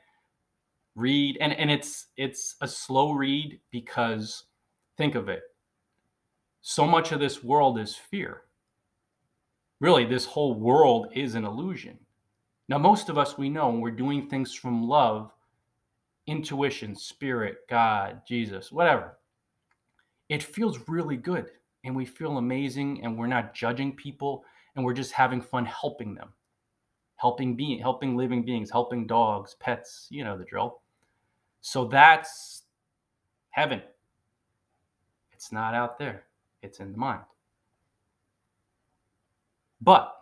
read 0.95 1.37
and, 1.41 1.53
and 1.53 1.71
it's 1.71 2.07
it's 2.17 2.55
a 2.61 2.67
slow 2.67 3.11
read 3.13 3.59
because 3.71 4.43
think 4.97 5.15
of 5.15 5.29
it. 5.29 5.41
So 6.61 6.85
much 6.85 7.11
of 7.11 7.19
this 7.19 7.43
world 7.43 7.79
is 7.79 7.95
fear. 7.95 8.43
Really, 9.79 10.05
this 10.05 10.25
whole 10.25 10.53
world 10.53 11.07
is 11.13 11.35
an 11.35 11.45
illusion. 11.45 11.99
Now, 12.69 12.77
most 12.77 13.09
of 13.09 13.17
us 13.17 13.37
we 13.37 13.49
know 13.49 13.67
when 13.69 13.81
we're 13.81 13.91
doing 13.91 14.29
things 14.29 14.53
from 14.53 14.87
love, 14.87 15.31
intuition, 16.27 16.95
spirit, 16.95 17.57
God, 17.69 18.21
Jesus, 18.27 18.71
whatever. 18.71 19.17
It 20.29 20.43
feels 20.43 20.87
really 20.87 21.17
good 21.17 21.47
and 21.83 21.95
we 21.95 22.05
feel 22.05 22.37
amazing 22.37 23.03
and 23.03 23.17
we're 23.17 23.27
not 23.27 23.53
judging 23.53 23.95
people 23.95 24.43
and 24.75 24.83
we're 24.83 24.93
just 24.93 25.11
having 25.11 25.41
fun 25.41 25.65
helping 25.65 26.15
them. 26.15 26.29
Helping 27.17 27.55
being 27.55 27.79
helping 27.79 28.17
living 28.17 28.43
beings 28.43 28.69
helping 28.69 29.07
dogs 29.07 29.55
pets 29.59 30.07
you 30.09 30.23
know 30.23 30.37
the 30.37 30.43
drill. 30.43 30.81
So 31.61 31.85
that's 31.85 32.63
heaven. 33.51 33.81
It's 35.31 35.51
not 35.51 35.73
out 35.73 35.97
there. 35.97 36.25
It's 36.61 36.79
in 36.79 36.91
the 36.91 36.97
mind. 36.97 37.21
But 39.81 40.13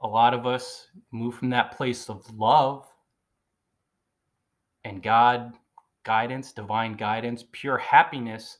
a 0.00 0.06
lot 0.06 0.34
of 0.34 0.46
us 0.46 0.88
move 1.10 1.34
from 1.34 1.50
that 1.50 1.76
place 1.76 2.08
of 2.08 2.28
love 2.36 2.86
and 4.86 5.02
god 5.02 5.52
guidance 6.04 6.52
divine 6.52 6.94
guidance 6.94 7.44
pure 7.52 7.76
happiness 7.76 8.58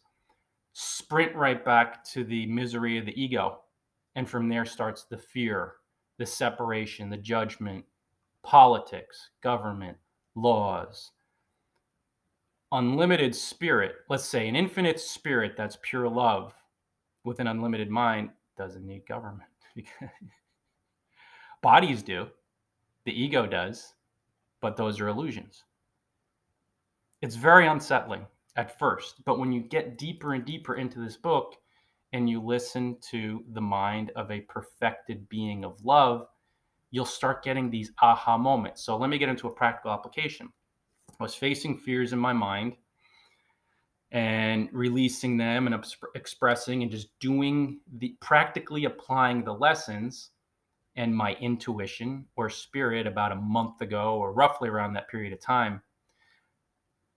sprint 0.78 1.34
right 1.34 1.64
back 1.64 2.04
to 2.04 2.22
the 2.22 2.44
misery 2.44 2.98
of 2.98 3.06
the 3.06 3.20
ego. 3.20 3.60
And 4.14 4.28
from 4.28 4.46
there 4.46 4.66
starts 4.66 5.04
the 5.04 5.16
fear, 5.16 5.72
the 6.18 6.26
separation, 6.26 7.08
the 7.08 7.16
judgment, 7.16 7.82
politics, 8.42 9.30
government, 9.42 9.96
laws. 10.34 11.12
Unlimited 12.72 13.34
spirit, 13.34 13.94
let's 14.10 14.26
say 14.26 14.48
an 14.48 14.54
infinite 14.54 15.00
spirit 15.00 15.54
that's 15.56 15.78
pure 15.80 16.10
love 16.10 16.52
with 17.24 17.40
an 17.40 17.46
unlimited 17.46 17.88
mind, 17.88 18.28
doesn't 18.58 18.86
need 18.86 19.06
government. 19.08 19.48
Bodies 21.62 22.02
do, 22.02 22.26
the 23.06 23.18
ego 23.18 23.46
does, 23.46 23.94
but 24.60 24.76
those 24.76 25.00
are 25.00 25.08
illusions. 25.08 25.64
It's 27.22 27.36
very 27.36 27.66
unsettling 27.66 28.26
at 28.56 28.78
first. 28.78 29.24
But 29.24 29.38
when 29.38 29.52
you 29.52 29.62
get 29.62 29.98
deeper 29.98 30.34
and 30.34 30.44
deeper 30.44 30.76
into 30.76 31.00
this 31.00 31.16
book 31.16 31.56
and 32.12 32.28
you 32.28 32.40
listen 32.40 32.96
to 33.10 33.44
the 33.52 33.60
mind 33.60 34.10
of 34.16 34.30
a 34.30 34.40
perfected 34.42 35.28
being 35.28 35.64
of 35.64 35.82
love, 35.84 36.26
you'll 36.90 37.04
start 37.04 37.44
getting 37.44 37.70
these 37.70 37.92
aha 38.02 38.38
moments. 38.38 38.84
So 38.84 38.96
let 38.96 39.10
me 39.10 39.18
get 39.18 39.28
into 39.28 39.48
a 39.48 39.54
practical 39.54 39.90
application. 39.90 40.48
I 41.18 41.22
was 41.22 41.34
facing 41.34 41.78
fears 41.78 42.12
in 42.12 42.18
my 42.18 42.32
mind 42.32 42.76
and 44.12 44.68
releasing 44.72 45.36
them 45.36 45.66
and 45.66 45.74
exp- 45.74 46.14
expressing 46.14 46.82
and 46.82 46.90
just 46.90 47.18
doing 47.18 47.80
the 47.98 48.16
practically 48.20 48.84
applying 48.84 49.42
the 49.42 49.52
lessons 49.52 50.30
and 50.94 51.14
my 51.14 51.34
intuition 51.34 52.24
or 52.36 52.48
spirit 52.48 53.06
about 53.06 53.32
a 53.32 53.36
month 53.36 53.80
ago 53.80 54.16
or 54.16 54.32
roughly 54.32 54.68
around 54.68 54.92
that 54.94 55.08
period 55.08 55.32
of 55.32 55.40
time 55.40 55.82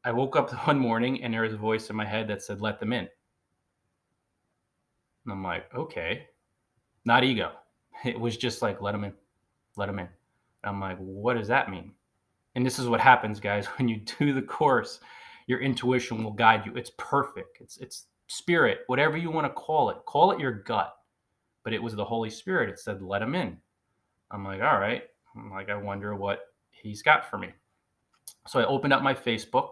I 0.09 0.11
woke 0.11 0.35
up 0.35 0.51
one 0.67 0.79
morning 0.79 1.23
and 1.23 1.31
there 1.31 1.43
was 1.43 1.53
a 1.53 1.57
voice 1.57 1.91
in 1.91 1.95
my 1.95 2.05
head 2.05 2.27
that 2.29 2.41
said, 2.41 2.61
let 2.61 2.79
them 2.79 2.93
in. 2.93 3.07
And 5.25 5.33
I'm 5.33 5.43
like, 5.43 5.73
okay, 5.75 6.25
not 7.05 7.23
ego. 7.23 7.51
It 8.05 8.17
was 8.17 8.37
just 8.37 8.61
like, 8.61 8.81
let 8.81 8.93
them 8.93 9.03
in, 9.03 9.11
let 9.75 9.87
them 9.87 9.99
in. 9.99 10.07
And 10.63 10.73
I'm 10.73 10.79
like, 10.79 10.97
what 10.99 11.35
does 11.35 11.49
that 11.49 11.69
mean? 11.69 11.91
And 12.55 12.65
this 12.65 12.79
is 12.79 12.87
what 12.87 13.01
happens, 13.01 13.39
guys. 13.41 13.65
When 13.77 13.89
you 13.89 13.97
do 13.97 14.33
the 14.33 14.41
course, 14.41 15.01
your 15.47 15.59
intuition 15.59 16.23
will 16.23 16.31
guide 16.31 16.65
you. 16.65 16.73
It's 16.75 16.91
perfect. 16.97 17.57
It's 17.59 17.77
it's 17.77 18.05
spirit, 18.27 18.79
whatever 18.87 19.17
you 19.17 19.29
want 19.29 19.47
to 19.47 19.53
call 19.53 19.89
it. 19.89 19.97
Call 20.05 20.31
it 20.31 20.39
your 20.39 20.53
gut. 20.53 20.93
But 21.63 21.73
it 21.73 21.83
was 21.83 21.93
the 21.93 22.05
Holy 22.05 22.29
Spirit. 22.29 22.69
It 22.69 22.79
said, 22.79 23.01
let 23.01 23.21
him 23.21 23.35
in. 23.35 23.57
I'm 24.31 24.45
like, 24.45 24.61
all 24.61 24.79
right. 24.79 25.03
I'm 25.35 25.51
like, 25.51 25.69
I 25.69 25.75
wonder 25.75 26.15
what 26.15 26.39
he's 26.71 27.01
got 27.01 27.29
for 27.29 27.37
me. 27.37 27.49
So 28.47 28.61
I 28.61 28.65
opened 28.65 28.93
up 28.93 29.03
my 29.03 29.13
Facebook 29.13 29.71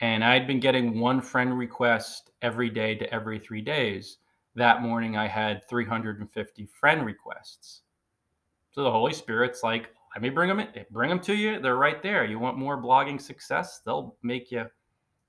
and 0.00 0.22
I'd 0.24 0.46
been 0.46 0.60
getting 0.60 1.00
one 1.00 1.20
friend 1.20 1.56
request 1.56 2.30
every 2.42 2.70
day 2.70 2.94
to 2.96 3.12
every 3.12 3.38
three 3.38 3.62
days. 3.62 4.18
That 4.54 4.82
morning, 4.82 5.16
I 5.16 5.26
had 5.26 5.66
350 5.68 6.66
friend 6.66 7.04
requests. 7.04 7.82
So 8.72 8.82
the 8.82 8.90
Holy 8.90 9.12
Spirit's 9.12 9.62
like, 9.62 9.90
let 10.14 10.22
me 10.22 10.30
bring 10.30 10.48
them 10.48 10.60
in, 10.60 10.68
bring 10.90 11.10
them 11.10 11.20
to 11.20 11.34
you. 11.34 11.60
They're 11.60 11.76
right 11.76 12.02
there. 12.02 12.24
You 12.24 12.38
want 12.38 12.58
more 12.58 12.82
blogging 12.82 13.20
success? 13.20 13.80
They'll 13.84 14.16
make 14.22 14.50
you 14.50 14.66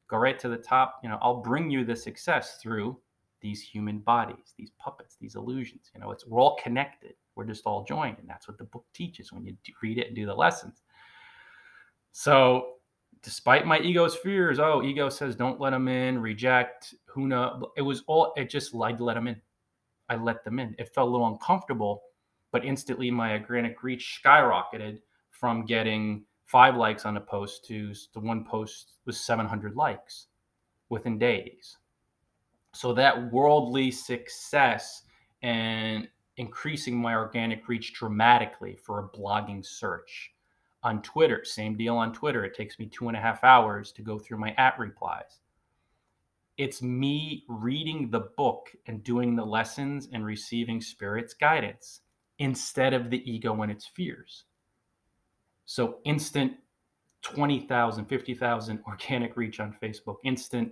go 0.09 0.17
right 0.17 0.39
to 0.39 0.49
the 0.49 0.57
top. 0.57 0.99
You 1.03 1.09
know, 1.09 1.17
I'll 1.21 1.41
bring 1.41 1.69
you 1.69 1.83
the 1.83 1.95
success 1.95 2.57
through 2.61 2.97
these 3.41 3.61
human 3.61 3.99
bodies, 3.99 4.53
these 4.57 4.71
puppets, 4.79 5.17
these 5.19 5.35
illusions. 5.35 5.91
You 5.93 6.01
know, 6.01 6.11
it's 6.11 6.25
we're 6.25 6.39
all 6.39 6.55
connected. 6.55 7.13
We're 7.35 7.45
just 7.45 7.65
all 7.65 7.83
joined, 7.83 8.17
and 8.19 8.29
that's 8.29 8.47
what 8.47 8.57
the 8.57 8.63
book 8.63 8.85
teaches 8.93 9.31
when 9.31 9.45
you 9.45 9.55
read 9.81 9.97
it 9.97 10.07
and 10.07 10.15
do 10.15 10.25
the 10.25 10.33
lessons. 10.33 10.81
So 12.13 12.76
despite 13.27 13.67
my 13.67 13.77
ego's 13.79 14.15
fears, 14.15 14.57
oh, 14.57 14.81
ego 14.81 15.09
says 15.09 15.35
don't 15.35 15.59
let 15.59 15.71
them 15.71 15.89
in, 15.89 16.17
reject, 16.17 16.95
who. 17.03 17.27
It 17.75 17.81
was 17.81 18.01
all, 18.07 18.31
it 18.37 18.49
just, 18.49 18.73
I'd 18.73 19.01
let 19.01 19.15
them 19.15 19.27
in. 19.27 19.41
I 20.07 20.15
let 20.15 20.45
them 20.45 20.59
in. 20.59 20.73
It 20.79 20.95
felt 20.95 21.09
a 21.09 21.11
little 21.11 21.27
uncomfortable, 21.27 22.03
but 22.53 22.63
instantly 22.63 23.11
my 23.11 23.33
organic 23.33 23.83
reach 23.83 24.21
skyrocketed 24.23 24.99
from 25.29 25.65
getting 25.65 26.23
five 26.45 26.77
likes 26.77 27.05
on 27.05 27.17
a 27.17 27.19
post 27.19 27.65
to 27.65 27.93
the 28.13 28.21
one 28.21 28.45
post 28.45 28.93
was 29.05 29.19
700 29.19 29.75
likes 29.75 30.27
within 30.87 31.19
days. 31.19 31.75
So 32.71 32.93
that 32.93 33.29
worldly 33.33 33.91
success 33.91 35.01
and 35.41 36.07
increasing 36.37 36.95
my 36.95 37.13
organic 37.13 37.67
reach 37.67 37.93
dramatically 37.93 38.77
for 38.77 38.99
a 38.99 39.09
blogging 39.09 39.65
search 39.65 40.31
on 40.83 41.01
Twitter, 41.01 41.43
same 41.43 41.75
deal 41.75 41.97
on 41.97 42.13
Twitter. 42.13 42.45
It 42.45 42.55
takes 42.55 42.79
me 42.79 42.85
two 42.85 43.07
and 43.07 43.17
a 43.17 43.19
half 43.19 43.43
hours 43.43 43.91
to 43.93 44.01
go 44.01 44.19
through 44.19 44.37
my 44.37 44.53
at 44.57 44.77
replies. 44.77 45.39
It's 46.57 46.81
me 46.81 47.45
reading 47.47 48.09
the 48.09 48.31
book 48.35 48.69
and 48.87 49.03
doing 49.03 49.35
the 49.35 49.45
lessons 49.45 50.09
and 50.11 50.25
receiving 50.25 50.81
Spirit's 50.81 51.33
guidance 51.33 52.01
instead 52.39 52.93
of 52.93 53.09
the 53.09 53.29
ego 53.29 53.61
and 53.61 53.71
its 53.71 53.85
fears. 53.85 54.45
So, 55.65 55.97
instant 56.05 56.53
20,000, 57.23 58.05
50,000 58.05 58.79
organic 58.87 59.35
reach 59.35 59.59
on 59.59 59.75
Facebook, 59.81 60.17
instant 60.23 60.71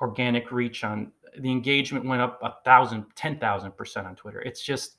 organic 0.00 0.50
reach 0.50 0.84
on 0.84 1.12
the 1.38 1.50
engagement 1.50 2.04
went 2.04 2.22
up 2.22 2.40
a 2.42 2.54
thousand, 2.64 3.04
10,000% 3.14 4.06
on 4.06 4.16
Twitter. 4.16 4.40
It's 4.40 4.62
just 4.62 4.96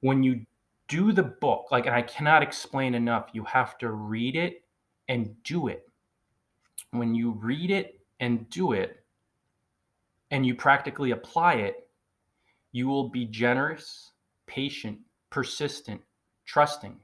when 0.00 0.22
you 0.22 0.44
do 0.92 1.10
the 1.10 1.22
book 1.22 1.68
like 1.70 1.86
and 1.86 1.94
i 1.94 2.02
cannot 2.02 2.42
explain 2.42 2.94
enough 2.94 3.30
you 3.32 3.42
have 3.44 3.78
to 3.78 3.92
read 3.92 4.36
it 4.36 4.62
and 5.08 5.34
do 5.42 5.68
it. 5.68 5.88
When 6.90 7.14
you 7.14 7.32
read 7.32 7.70
it 7.70 8.00
and 8.20 8.48
do 8.50 8.72
it 8.72 9.02
and 10.30 10.44
you 10.44 10.54
practically 10.54 11.12
apply 11.12 11.54
it 11.54 11.88
you 12.72 12.88
will 12.88 13.08
be 13.08 13.24
generous 13.24 14.10
patient 14.46 14.98
persistent 15.30 16.02
trusting. 16.44 16.98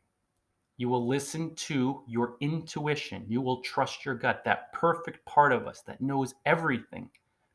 You 0.76 0.90
will 0.90 1.06
listen 1.06 1.54
to 1.54 2.02
your 2.06 2.36
intuition. 2.40 3.24
You 3.26 3.40
will 3.40 3.62
trust 3.62 4.04
your 4.04 4.14
gut 4.14 4.42
that 4.44 4.70
perfect 4.74 5.24
part 5.24 5.50
of 5.52 5.66
us 5.66 5.80
that 5.86 6.02
knows 6.02 6.34
everything. 6.44 7.08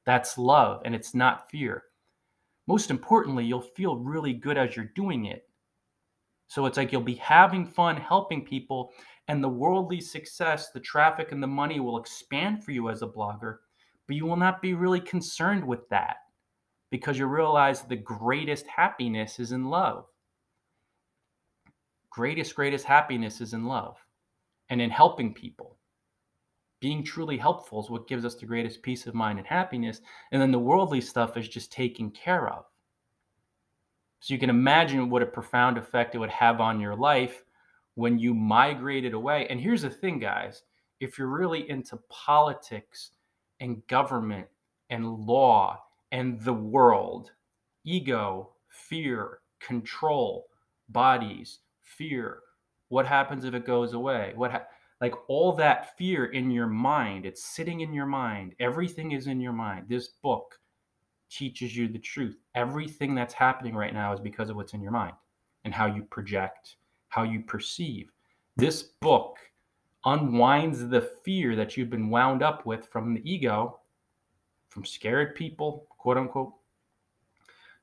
That's 0.04 0.40
love 0.40 0.82
and 0.84 0.96
it's 0.96 1.14
not 1.14 1.48
fear. 1.52 1.84
Most 2.66 2.90
importantly, 2.90 3.46
you'll 3.46 3.62
feel 3.62 3.98
really 3.98 4.34
good 4.34 4.58
as 4.58 4.76
you're 4.76 4.92
doing 4.96 5.26
it. 5.26 5.48
So 6.48 6.66
it's 6.66 6.78
like 6.78 6.92
you'll 6.92 7.02
be 7.02 7.16
having 7.16 7.66
fun 7.66 7.98
helping 7.98 8.46
people, 8.46 8.92
and 9.28 9.44
the 9.44 9.50
worldly 9.50 10.02
success, 10.02 10.70
the 10.72 10.80
traffic, 10.80 11.32
and 11.32 11.42
the 11.42 11.48
money 11.48 11.80
will 11.80 11.98
expand 11.98 12.64
for 12.64 12.72
you 12.72 12.90
as 12.90 13.02
a 13.02 13.08
blogger, 13.08 13.58
but 14.08 14.16
you 14.16 14.26
will 14.26 14.36
not 14.36 14.62
be 14.62 14.74
really 14.74 15.00
concerned 15.00 15.66
with 15.66 15.88
that 15.90 16.18
because 16.92 17.18
you 17.18 17.26
realize 17.26 17.82
the 17.82 17.96
greatest 17.96 18.68
happiness 18.68 19.40
is 19.40 19.52
in 19.52 19.66
love. 19.66 20.06
Greatest, 22.12 22.54
greatest 22.54 22.86
happiness 22.86 23.42
is 23.42 23.54
in 23.54 23.66
love 23.66 23.98
and 24.70 24.80
in 24.80 24.92
helping 24.92 25.34
people. 25.34 25.80
Being 26.82 27.04
truly 27.04 27.38
helpful 27.38 27.82
is 27.82 27.90
what 27.90 28.08
gives 28.08 28.26
us 28.26 28.36
the 28.36 28.46
greatest 28.46 28.84
peace 28.84 29.08
of 29.08 29.16
mind 29.16 29.40
and 29.40 29.48
happiness. 29.48 30.02
And 30.32 30.42
then 30.42 30.52
the 30.52 30.60
worldly 30.60 31.02
stuff 31.02 31.38
is 31.38 31.48
just 31.48 31.72
taken 31.72 32.12
care 32.12 32.50
of. 32.50 32.66
So 34.24 34.34
you 34.34 34.40
can 34.40 34.50
imagine 34.50 35.10
what 35.10 35.22
a 35.22 35.26
profound 35.26 35.78
effect 35.78 36.16
it 36.16 36.18
would 36.18 36.30
have 36.30 36.62
on 36.62 36.80
your 36.80 36.96
life 36.96 37.44
when 37.96 38.18
you 38.18 38.34
migrated 38.34 39.14
away. 39.14 39.48
And 39.50 39.60
here's 39.60 39.82
the 39.82 39.90
thing, 39.90 40.18
guys 40.18 40.64
if 41.02 41.18
you're 41.18 41.28
really 41.28 41.70
into 41.70 42.00
politics 42.10 43.12
and 43.60 43.86
government 43.88 44.48
and 44.90 45.06
law 45.06 45.84
and 46.14 46.40
the 46.40 46.54
world, 46.54 47.32
ego, 47.84 48.52
fear, 48.70 49.40
control, 49.60 50.46
bodies, 50.88 51.60
fear. 51.82 52.40
What 52.88 53.06
happens 53.06 53.44
if 53.44 53.54
it 53.54 53.66
goes 53.66 53.92
away? 53.92 54.32
What 54.38 54.52
ha- 54.52 54.68
like 55.02 55.16
all 55.28 55.52
that 55.58 55.98
fear 55.98 56.28
in 56.28 56.50
your 56.50 56.68
mind, 56.68 57.26
it's 57.26 57.44
sitting 57.44 57.82
in 57.82 57.92
your 57.92 58.06
mind. 58.06 58.56
Everything 58.62 59.12
is 59.12 59.28
in 59.28 59.42
your 59.42 59.52
mind. 59.52 59.88
This 59.90 60.08
book 60.08 60.60
teaches 61.34 61.76
you 61.76 61.88
the 61.88 62.00
truth. 62.00 62.38
Everything 62.56 63.16
that's 63.16 63.34
happening 63.34 63.76
right 63.76 63.94
now 63.94 64.14
is 64.14 64.20
because 64.20 64.50
of 64.50 64.56
what's 64.56 64.74
in 64.74 64.82
your 64.82 64.92
mind 64.92 65.14
and 65.66 65.74
how 65.74 65.88
you 65.88 66.04
project, 66.04 66.76
how 67.10 67.24
you 67.24 67.42
perceive. 67.42 68.12
This 68.56 68.84
book 69.02 69.38
unwinds 70.06 70.88
the 70.88 71.10
fear 71.24 71.56
that 71.56 71.76
you've 71.76 71.90
been 71.90 72.10
wound 72.10 72.44
up 72.44 72.66
with 72.66 72.88
from 72.88 73.14
the 73.14 73.32
ego, 73.32 73.80
from 74.70 74.86
scared 74.86 75.36
people, 75.36 75.88
quote 75.98 76.18
unquote. 76.18 76.54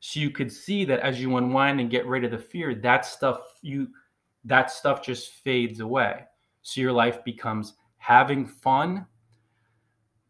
So 0.00 0.20
you 0.20 0.30
could 0.30 0.52
see 0.52 0.84
that 0.86 1.00
as 1.00 1.20
you 1.20 1.36
unwind 1.36 1.80
and 1.80 1.90
get 1.90 2.06
rid 2.06 2.24
of 2.24 2.30
the 2.30 2.38
fear, 2.38 2.74
that 2.74 3.04
stuff 3.04 3.40
you 3.62 3.88
that 4.44 4.70
stuff 4.70 5.02
just 5.02 5.32
fades 5.32 5.80
away. 5.80 6.24
So 6.62 6.80
your 6.80 6.92
life 6.92 7.22
becomes 7.24 7.74
having 7.98 8.46
fun, 8.46 9.06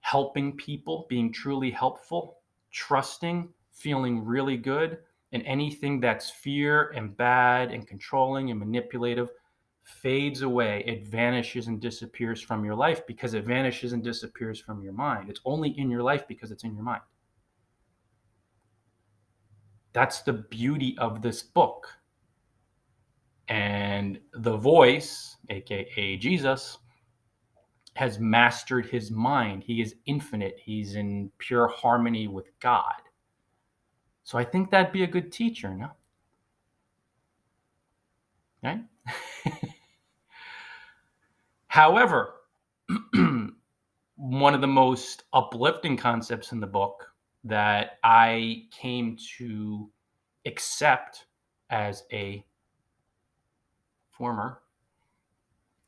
helping 0.00 0.56
people, 0.56 1.06
being 1.08 1.32
truly 1.32 1.70
helpful, 1.70 2.39
trusting, 2.70 3.48
feeling 3.72 4.24
really 4.24 4.56
good, 4.56 4.98
and 5.32 5.42
anything 5.44 6.00
that's 6.00 6.30
fear 6.30 6.90
and 6.90 7.16
bad 7.16 7.72
and 7.72 7.86
controlling 7.86 8.50
and 8.50 8.58
manipulative 8.58 9.30
fades 9.82 10.42
away. 10.42 10.84
It 10.86 11.06
vanishes 11.06 11.66
and 11.66 11.80
disappears 11.80 12.40
from 12.40 12.64
your 12.64 12.74
life 12.74 13.06
because 13.06 13.34
it 13.34 13.44
vanishes 13.44 13.92
and 13.92 14.02
disappears 14.02 14.60
from 14.60 14.82
your 14.82 14.92
mind. 14.92 15.30
It's 15.30 15.40
only 15.44 15.70
in 15.78 15.90
your 15.90 16.02
life 16.02 16.26
because 16.28 16.50
it's 16.50 16.64
in 16.64 16.74
your 16.74 16.84
mind. 16.84 17.02
That's 19.92 20.22
the 20.22 20.32
beauty 20.32 20.96
of 20.98 21.22
this 21.22 21.42
book. 21.42 21.88
And 23.48 24.20
the 24.32 24.56
voice, 24.56 25.36
aka 25.48 26.16
Jesus, 26.16 26.78
has 27.94 28.18
mastered 28.18 28.86
his 28.86 29.10
mind. 29.10 29.64
He 29.64 29.80
is 29.80 29.94
infinite, 30.06 30.58
he's 30.62 30.94
in 30.94 31.30
pure 31.38 31.68
harmony 31.68 32.28
with 32.28 32.50
God. 32.60 33.02
So 34.24 34.38
I 34.38 34.44
think 34.44 34.70
that'd 34.70 34.92
be 34.92 35.02
a 35.02 35.08
good 35.08 35.32
teacher, 35.32 35.74
no? 35.74 35.90
Right? 38.62 38.84
However, 41.66 42.34
one 44.16 44.54
of 44.54 44.60
the 44.60 44.66
most 44.66 45.24
uplifting 45.32 45.96
concepts 45.96 46.52
in 46.52 46.60
the 46.60 46.66
book 46.66 47.10
that 47.44 47.98
I 48.04 48.64
came 48.70 49.16
to 49.38 49.90
accept 50.46 51.26
as 51.70 52.04
a 52.12 52.44
former 54.10 54.60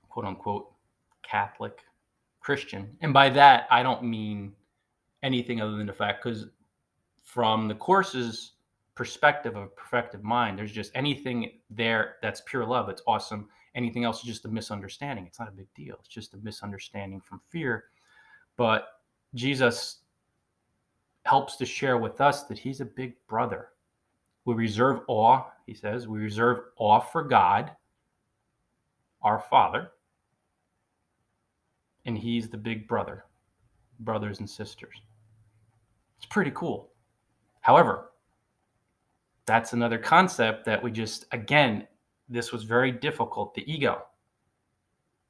quote 0.09 0.25
unquote 0.25 0.73
Catholic 1.23 1.81
Christian. 2.43 2.97
And 3.01 3.13
by 3.13 3.31
that, 3.31 3.67
I 3.71 3.83
don't 3.83 4.03
mean 4.05 4.53
anything 5.23 5.61
other 5.61 5.77
than 5.77 5.87
the 5.87 5.93
fact, 5.93 6.23
because 6.23 6.47
from 7.23 7.69
the 7.69 7.75
course's 7.75 8.53
perspective 8.95 9.57
of 9.57 9.75
perfective 9.77 10.23
mind, 10.23 10.59
there's 10.59 10.73
just 10.73 10.93
anything 10.95 11.61
there 11.71 12.17
that's 12.21 12.43
pure 12.47 12.67
love. 12.67 12.89
It's 12.89 13.03
awesome. 13.07 13.49
Anything 13.75 14.05
else 14.05 14.19
is 14.19 14.25
just 14.25 14.45
a 14.45 14.49
misunderstanding. 14.49 15.27
It's 15.27 15.39
not 15.39 15.49
a 15.49 15.53
big 15.53 15.73
deal. 15.75 15.97
It's 16.01 16.09
just 16.09 16.35
a 16.35 16.39
misunderstanding 16.39 17.21
from 17.21 17.41
fear. 17.49 17.85
But 18.57 18.89
Jesus 19.35 20.01
helps 21.25 21.57
to 21.57 21.65
share 21.65 21.97
with 21.97 22.21
us 22.21 22.43
that 22.45 22.59
he's 22.59 22.81
a 22.81 22.85
big 22.85 23.15
brother. 23.29 23.69
We 24.45 24.55
reserve 24.55 25.03
awe, 25.07 25.45
he 25.67 25.75
says, 25.75 26.09
we 26.09 26.19
reserve 26.19 26.65
awe 26.77 26.99
for 26.99 27.23
God, 27.23 27.71
our 29.23 29.39
Father, 29.39 29.93
and 32.05 32.17
he's 32.19 32.49
the 32.49 32.57
big 32.57 32.89
brother, 32.89 33.25
brothers 34.01 34.41
and 34.41 34.49
sisters. 34.49 34.95
It's 36.19 36.27
pretty 36.27 36.53
cool. 36.55 36.91
However, 37.61 38.11
that's 39.47 39.73
another 39.73 39.99
concept 39.99 40.65
that 40.67 40.83
we 40.83 40.91
just, 40.91 41.27
again, 41.33 41.87
this 42.29 42.53
was 42.53 42.65
very 42.65 42.93
difficult. 42.93 43.55
The 43.55 43.71
ego. 43.73 44.03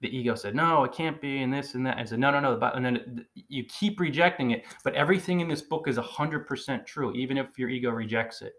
The 0.00 0.14
ego 0.14 0.34
said, 0.34 0.54
no, 0.54 0.84
it 0.84 0.92
can't 0.92 1.20
be, 1.20 1.42
and 1.42 1.52
this 1.52 1.74
and 1.74 1.86
that. 1.86 1.96
I 1.96 2.04
said, 2.04 2.18
no, 2.18 2.30
no, 2.30 2.40
no. 2.40 2.58
And 2.74 2.84
then 2.84 3.24
you 3.34 3.64
keep 3.64 4.00
rejecting 4.00 4.50
it. 4.50 4.64
But 4.82 4.94
everything 4.94 5.40
in 5.40 5.48
this 5.48 5.62
book 5.62 5.86
is 5.86 5.96
100% 5.96 6.86
true, 6.86 7.12
even 7.14 7.38
if 7.38 7.58
your 7.58 7.68
ego 7.70 7.90
rejects 7.90 8.42
it. 8.42 8.54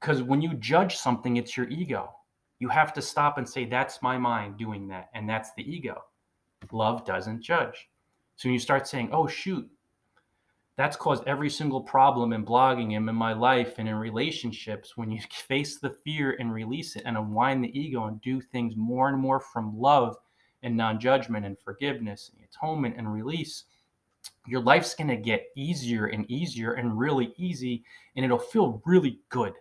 Because 0.00 0.22
when 0.22 0.40
you 0.40 0.54
judge 0.54 0.96
something, 0.96 1.36
it's 1.36 1.56
your 1.56 1.68
ego. 1.68 2.12
You 2.58 2.68
have 2.68 2.92
to 2.94 3.02
stop 3.02 3.38
and 3.38 3.48
say, 3.48 3.64
that's 3.64 4.00
my 4.00 4.16
mind 4.16 4.56
doing 4.56 4.86
that. 4.88 5.10
And 5.14 5.28
that's 5.28 5.52
the 5.54 5.68
ego. 5.68 6.02
Love 6.72 7.04
doesn't 7.04 7.42
judge. 7.42 7.88
So 8.36 8.48
when 8.48 8.54
you 8.54 8.60
start 8.60 8.86
saying, 8.86 9.10
oh, 9.12 9.26
shoot, 9.26 9.68
that's 10.76 10.96
caused 10.96 11.24
every 11.26 11.48
single 11.48 11.80
problem 11.80 12.32
in 12.32 12.44
blogging 12.44 12.96
and 12.96 13.08
in 13.08 13.14
my 13.14 13.32
life 13.32 13.74
and 13.78 13.88
in 13.88 13.94
relationships 13.94 14.96
when 14.96 15.10
you 15.10 15.20
face 15.48 15.78
the 15.78 15.90
fear 15.90 16.36
and 16.38 16.52
release 16.52 16.96
it 16.96 17.02
and 17.06 17.16
unwind 17.16 17.64
the 17.64 17.78
ego 17.78 18.04
and 18.04 18.20
do 18.20 18.40
things 18.40 18.74
more 18.76 19.08
and 19.08 19.18
more 19.18 19.40
from 19.40 19.78
love 19.78 20.16
and 20.62 20.76
non-judgment 20.76 21.46
and 21.46 21.58
forgiveness 21.58 22.30
and 22.34 22.44
atonement 22.44 22.94
and 22.98 23.12
release 23.12 23.64
your 24.46 24.60
life's 24.60 24.94
going 24.94 25.08
to 25.08 25.16
get 25.16 25.46
easier 25.56 26.06
and 26.06 26.28
easier 26.30 26.72
and 26.74 26.98
really 26.98 27.32
easy 27.36 27.84
and 28.16 28.24
it'll 28.24 28.38
feel 28.38 28.82
really 28.84 29.20
good 29.28 29.52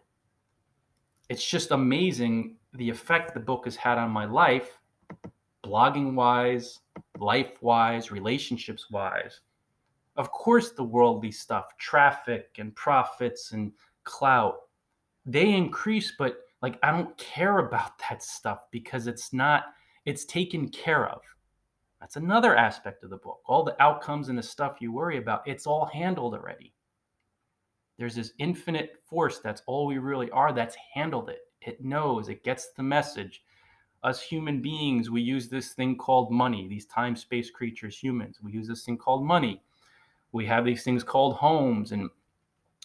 it's 1.29 1.45
just 1.45 1.71
amazing 1.71 2.55
the 2.73 2.89
effect 2.89 3.33
the 3.33 3.39
book 3.39 3.65
has 3.65 3.75
had 3.75 3.97
on 3.97 4.09
my 4.09 4.25
life 4.25 4.79
blogging 5.65 6.13
wise 6.13 6.79
life 7.19 7.61
wise 7.61 8.11
relationships 8.11 8.91
wise 8.91 9.41
of 10.17 10.31
course, 10.31 10.71
the 10.71 10.83
worldly 10.83 11.31
stuff, 11.31 11.77
traffic 11.77 12.55
and 12.57 12.73
profits 12.75 13.51
and 13.51 13.71
clout, 14.03 14.55
they 15.25 15.53
increase, 15.53 16.13
but 16.17 16.37
like 16.61 16.77
I 16.83 16.91
don't 16.91 17.17
care 17.17 17.59
about 17.59 17.97
that 18.09 18.23
stuff 18.23 18.59
because 18.71 19.07
it's 19.07 19.33
not, 19.33 19.65
it's 20.05 20.25
taken 20.25 20.69
care 20.69 21.07
of. 21.07 21.21
That's 21.99 22.17
another 22.17 22.55
aspect 22.55 23.03
of 23.03 23.09
the 23.09 23.17
book. 23.17 23.39
All 23.47 23.63
the 23.63 23.81
outcomes 23.81 24.29
and 24.29 24.37
the 24.37 24.43
stuff 24.43 24.77
you 24.79 24.91
worry 24.91 25.17
about, 25.17 25.47
it's 25.47 25.65
all 25.65 25.85
handled 25.85 26.35
already. 26.35 26.73
There's 27.97 28.15
this 28.15 28.33
infinite 28.37 29.01
force 29.09 29.39
that's 29.39 29.63
all 29.65 29.87
we 29.87 29.97
really 29.97 30.29
are 30.31 30.53
that's 30.53 30.75
handled 30.93 31.29
it. 31.29 31.39
It 31.61 31.83
knows, 31.83 32.29
it 32.29 32.43
gets 32.43 32.71
the 32.73 32.83
message. 32.83 33.41
Us 34.05 34.21
human 34.21 34.61
beings, 34.61 35.09
we 35.09 35.19
use 35.19 35.49
this 35.49 35.73
thing 35.73 35.97
called 35.97 36.31
money, 36.31 36.67
these 36.67 36.85
time 36.85 37.15
space 37.15 37.49
creatures, 37.49 37.97
humans, 37.97 38.37
we 38.39 38.51
use 38.51 38.67
this 38.67 38.83
thing 38.83 38.99
called 38.99 39.25
money. 39.25 39.63
We 40.31 40.45
have 40.45 40.63
these 40.63 40.83
things 40.83 41.03
called 41.03 41.37
homes 41.37 41.91
and 41.91 42.11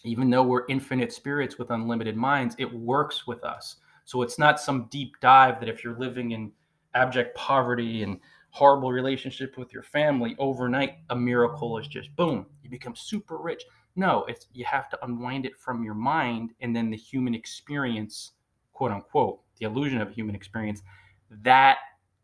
even 0.03 0.31
though 0.31 0.41
we're 0.41 0.65
infinite 0.67 1.13
spirits 1.13 1.59
with 1.59 1.69
unlimited 1.69 2.17
minds 2.17 2.55
it 2.57 2.73
works 2.73 3.27
with 3.27 3.43
us. 3.43 3.75
So 4.03 4.23
it's 4.23 4.39
not 4.39 4.59
some 4.59 4.87
deep 4.89 5.13
dive 5.21 5.59
that 5.59 5.69
if 5.69 5.83
you're 5.83 5.99
living 5.99 6.31
in 6.31 6.51
abject 6.95 7.37
poverty 7.37 8.01
and 8.01 8.19
horrible 8.49 8.91
relationship 8.91 9.59
with 9.59 9.71
your 9.71 9.83
family 9.83 10.35
overnight 10.39 10.95
a 11.11 11.15
miracle 11.15 11.77
is 11.77 11.87
just 11.87 12.13
boom 12.15 12.47
you 12.63 12.69
become 12.71 12.95
super 12.95 13.37
rich. 13.37 13.63
No 13.95 14.25
it's 14.27 14.47
you 14.53 14.65
have 14.65 14.89
to 14.89 15.05
unwind 15.05 15.45
it 15.45 15.59
from 15.59 15.83
your 15.83 15.93
mind 15.93 16.53
and 16.61 16.75
then 16.75 16.89
the 16.89 16.97
human 16.97 17.35
experience 17.35 18.31
quote 18.73 18.91
unquote 18.91 19.41
the 19.59 19.67
illusion 19.67 20.01
of 20.01 20.09
human 20.09 20.33
experience 20.33 20.81
that 21.43 21.77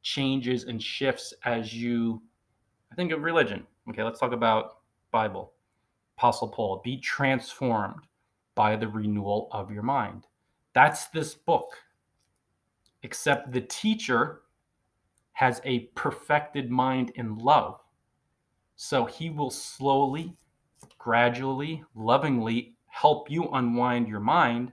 changes 0.03 0.65
and 0.65 0.81
shifts 0.81 1.33
as 1.45 1.73
you 1.73 2.21
i 2.91 2.95
think 2.95 3.11
of 3.11 3.21
religion 3.21 3.65
okay 3.89 4.03
let's 4.03 4.19
talk 4.19 4.31
about 4.31 4.77
Bible. 5.11 5.53
Apostle 6.17 6.49
Paul, 6.49 6.81
be 6.83 6.99
transformed 6.99 8.03
by 8.55 8.75
the 8.75 8.87
renewal 8.87 9.47
of 9.51 9.71
your 9.71 9.83
mind. 9.83 10.25
That's 10.73 11.07
this 11.07 11.33
book. 11.33 11.69
Except 13.03 13.51
the 13.51 13.61
teacher 13.61 14.41
has 15.33 15.61
a 15.63 15.89
perfected 15.95 16.69
mind 16.69 17.11
in 17.15 17.37
love. 17.37 17.79
So 18.75 19.05
he 19.05 19.29
will 19.29 19.51
slowly, 19.51 20.35
gradually, 20.97 21.83
lovingly 21.95 22.75
help 22.87 23.29
you 23.29 23.49
unwind 23.53 24.07
your 24.07 24.19
mind 24.19 24.71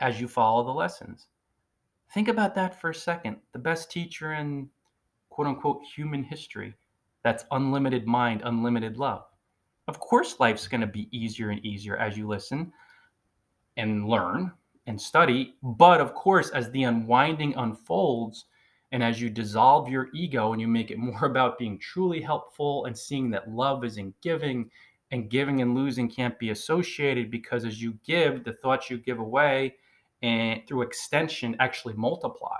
as 0.00 0.20
you 0.20 0.28
follow 0.28 0.64
the 0.64 0.72
lessons. 0.72 1.28
Think 2.12 2.28
about 2.28 2.54
that 2.56 2.80
for 2.80 2.90
a 2.90 2.94
second. 2.94 3.36
The 3.52 3.58
best 3.58 3.90
teacher 3.90 4.34
in 4.34 4.68
quote 5.30 5.46
unquote 5.46 5.82
human 5.82 6.22
history 6.22 6.74
that's 7.24 7.44
unlimited 7.50 8.06
mind, 8.06 8.42
unlimited 8.44 8.98
love. 8.98 9.24
Of 9.88 9.98
course, 9.98 10.38
life's 10.38 10.68
going 10.68 10.82
to 10.82 10.86
be 10.86 11.08
easier 11.10 11.50
and 11.50 11.64
easier 11.64 11.96
as 11.96 12.16
you 12.16 12.26
listen 12.28 12.72
and 13.76 14.06
learn 14.08 14.52
and 14.86 15.00
study. 15.00 15.54
But 15.62 16.00
of 16.00 16.14
course, 16.14 16.50
as 16.50 16.70
the 16.70 16.84
unwinding 16.84 17.54
unfolds, 17.54 18.44
and 18.92 19.02
as 19.02 19.20
you 19.20 19.30
dissolve 19.30 19.88
your 19.88 20.08
ego 20.14 20.52
and 20.52 20.60
you 20.60 20.68
make 20.68 20.90
it 20.90 20.98
more 20.98 21.24
about 21.24 21.58
being 21.58 21.78
truly 21.78 22.20
helpful 22.20 22.84
and 22.84 22.96
seeing 22.96 23.30
that 23.30 23.50
love 23.50 23.84
is 23.84 23.96
in 23.96 24.12
giving 24.22 24.70
and 25.10 25.30
giving 25.30 25.60
and 25.62 25.74
losing 25.74 26.10
can't 26.10 26.38
be 26.38 26.50
associated 26.50 27.30
because 27.30 27.64
as 27.64 27.82
you 27.82 27.98
give, 28.04 28.44
the 28.44 28.52
thoughts 28.52 28.90
you 28.90 28.98
give 28.98 29.18
away 29.18 29.74
and 30.22 30.62
through 30.66 30.82
extension 30.82 31.56
actually 31.58 31.94
multiply. 31.94 32.58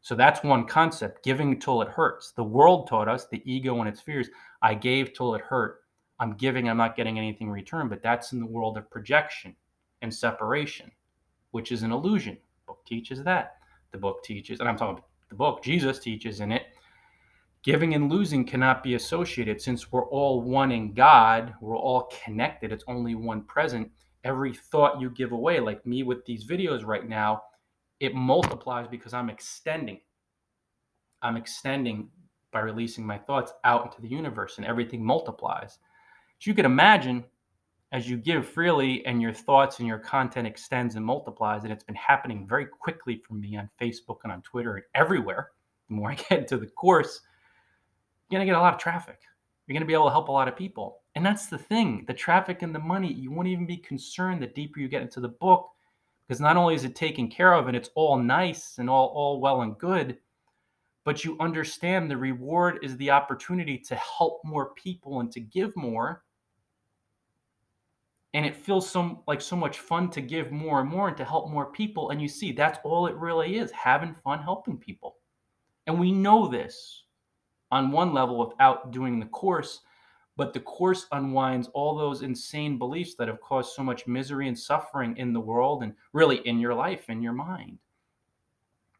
So 0.00 0.14
that's 0.14 0.44
one 0.44 0.66
concept 0.66 1.24
giving 1.24 1.58
till 1.58 1.82
it 1.82 1.88
hurts. 1.88 2.30
The 2.30 2.44
world 2.44 2.88
taught 2.88 3.08
us, 3.08 3.26
the 3.26 3.42
ego 3.44 3.80
and 3.80 3.88
its 3.88 4.00
fears, 4.00 4.28
I 4.62 4.74
gave 4.74 5.12
till 5.12 5.34
it 5.34 5.40
hurt. 5.40 5.80
I'm 6.20 6.34
giving, 6.34 6.68
I'm 6.68 6.76
not 6.76 6.96
getting 6.96 7.18
anything 7.18 7.48
in 7.48 7.52
return. 7.52 7.88
But 7.88 8.02
that's 8.02 8.32
in 8.32 8.40
the 8.40 8.46
world 8.46 8.78
of 8.78 8.90
projection 8.90 9.56
and 10.02 10.14
separation, 10.14 10.90
which 11.50 11.72
is 11.72 11.82
an 11.82 11.92
illusion. 11.92 12.34
The 12.34 12.66
book 12.72 12.86
teaches 12.86 13.22
that. 13.24 13.56
The 13.92 13.98
book 13.98 14.22
teaches, 14.22 14.60
and 14.60 14.68
I'm 14.68 14.76
talking 14.76 15.02
the 15.28 15.34
book, 15.34 15.62
Jesus 15.62 15.98
teaches 15.98 16.40
in 16.40 16.52
it, 16.52 16.66
giving 17.62 17.94
and 17.94 18.10
losing 18.10 18.44
cannot 18.44 18.82
be 18.82 18.94
associated 18.94 19.60
since 19.60 19.90
we're 19.90 20.06
all 20.06 20.40
one 20.40 20.70
in 20.70 20.92
God, 20.92 21.54
we're 21.60 21.76
all 21.76 22.08
connected, 22.24 22.70
it's 22.70 22.84
only 22.86 23.14
one 23.14 23.42
present. 23.42 23.90
Every 24.26 24.52
thought 24.52 25.00
you 25.00 25.08
give 25.10 25.30
away, 25.30 25.60
like 25.60 25.86
me 25.86 26.02
with 26.02 26.24
these 26.24 26.44
videos 26.44 26.84
right 26.84 27.08
now, 27.08 27.44
it 28.00 28.12
multiplies 28.12 28.88
because 28.88 29.14
I'm 29.14 29.30
extending. 29.30 30.00
I'm 31.22 31.36
extending 31.36 32.08
by 32.50 32.58
releasing 32.60 33.06
my 33.06 33.18
thoughts 33.18 33.52
out 33.62 33.84
into 33.84 34.02
the 34.02 34.08
universe 34.08 34.58
and 34.58 34.66
everything 34.66 35.04
multiplies. 35.04 35.78
So 36.40 36.50
you 36.50 36.54
can 36.54 36.66
imagine 36.66 37.24
as 37.92 38.10
you 38.10 38.16
give 38.16 38.48
freely 38.48 39.06
and 39.06 39.22
your 39.22 39.32
thoughts 39.32 39.78
and 39.78 39.86
your 39.86 40.00
content 40.00 40.44
extends 40.44 40.96
and 40.96 41.06
multiplies, 41.06 41.62
and 41.62 41.72
it's 41.72 41.84
been 41.84 41.94
happening 41.94 42.48
very 42.48 42.66
quickly 42.66 43.22
for 43.24 43.34
me 43.34 43.56
on 43.56 43.70
Facebook 43.80 44.18
and 44.24 44.32
on 44.32 44.42
Twitter 44.42 44.74
and 44.74 44.84
everywhere. 44.96 45.52
The 45.88 45.94
more 45.94 46.10
I 46.10 46.16
get 46.16 46.40
into 46.40 46.56
the 46.56 46.66
course, 46.66 47.20
you're 48.28 48.40
to 48.40 48.44
get 48.44 48.56
a 48.56 48.60
lot 48.60 48.74
of 48.74 48.80
traffic. 48.80 49.20
You're 49.68 49.78
to 49.78 49.86
be 49.86 49.94
able 49.94 50.06
to 50.06 50.10
help 50.10 50.26
a 50.28 50.32
lot 50.32 50.48
of 50.48 50.56
people. 50.56 50.98
And 51.16 51.24
that's 51.24 51.46
the 51.46 51.58
thing 51.58 52.04
the 52.06 52.14
traffic 52.14 52.60
and 52.60 52.74
the 52.74 52.78
money, 52.78 53.10
you 53.10 53.32
won't 53.32 53.48
even 53.48 53.66
be 53.66 53.78
concerned 53.78 54.42
the 54.42 54.46
deeper 54.46 54.78
you 54.80 54.86
get 54.86 55.00
into 55.00 55.18
the 55.18 55.28
book, 55.28 55.70
because 56.28 56.42
not 56.42 56.58
only 56.58 56.74
is 56.74 56.84
it 56.84 56.94
taken 56.94 57.28
care 57.28 57.54
of 57.54 57.68
and 57.68 57.76
it's 57.76 57.88
all 57.94 58.18
nice 58.18 58.76
and 58.78 58.88
all, 58.90 59.06
all 59.08 59.40
well 59.40 59.62
and 59.62 59.78
good, 59.78 60.18
but 61.04 61.24
you 61.24 61.38
understand 61.40 62.10
the 62.10 62.16
reward 62.16 62.80
is 62.82 62.98
the 62.98 63.10
opportunity 63.10 63.78
to 63.78 63.94
help 63.96 64.42
more 64.44 64.74
people 64.74 65.20
and 65.20 65.32
to 65.32 65.40
give 65.40 65.74
more. 65.74 66.22
And 68.34 68.44
it 68.44 68.54
feels 68.54 68.86
so 68.86 69.24
like 69.26 69.40
so 69.40 69.56
much 69.56 69.78
fun 69.78 70.10
to 70.10 70.20
give 70.20 70.52
more 70.52 70.82
and 70.82 70.90
more 70.90 71.08
and 71.08 71.16
to 71.16 71.24
help 71.24 71.48
more 71.48 71.72
people 71.72 72.10
and 72.10 72.20
you 72.20 72.28
see 72.28 72.52
that's 72.52 72.78
all 72.84 73.06
it 73.06 73.14
really 73.16 73.56
is 73.56 73.70
having 73.70 74.14
fun 74.22 74.42
helping 74.42 74.76
people. 74.76 75.16
And 75.86 75.98
we 75.98 76.12
know 76.12 76.46
this 76.46 77.04
on 77.70 77.90
one 77.90 78.12
level 78.12 78.38
without 78.38 78.90
doing 78.90 79.18
the 79.18 79.26
course 79.26 79.80
but 80.36 80.52
the 80.52 80.60
course 80.60 81.06
unwinds 81.12 81.68
all 81.72 81.96
those 81.96 82.22
insane 82.22 82.78
beliefs 82.78 83.14
that 83.14 83.28
have 83.28 83.40
caused 83.40 83.74
so 83.74 83.82
much 83.82 84.06
misery 84.06 84.48
and 84.48 84.58
suffering 84.58 85.16
in 85.16 85.32
the 85.32 85.40
world 85.40 85.82
and 85.82 85.94
really 86.12 86.38
in 86.46 86.58
your 86.58 86.74
life 86.74 87.08
in 87.08 87.22
your 87.22 87.32
mind. 87.32 87.78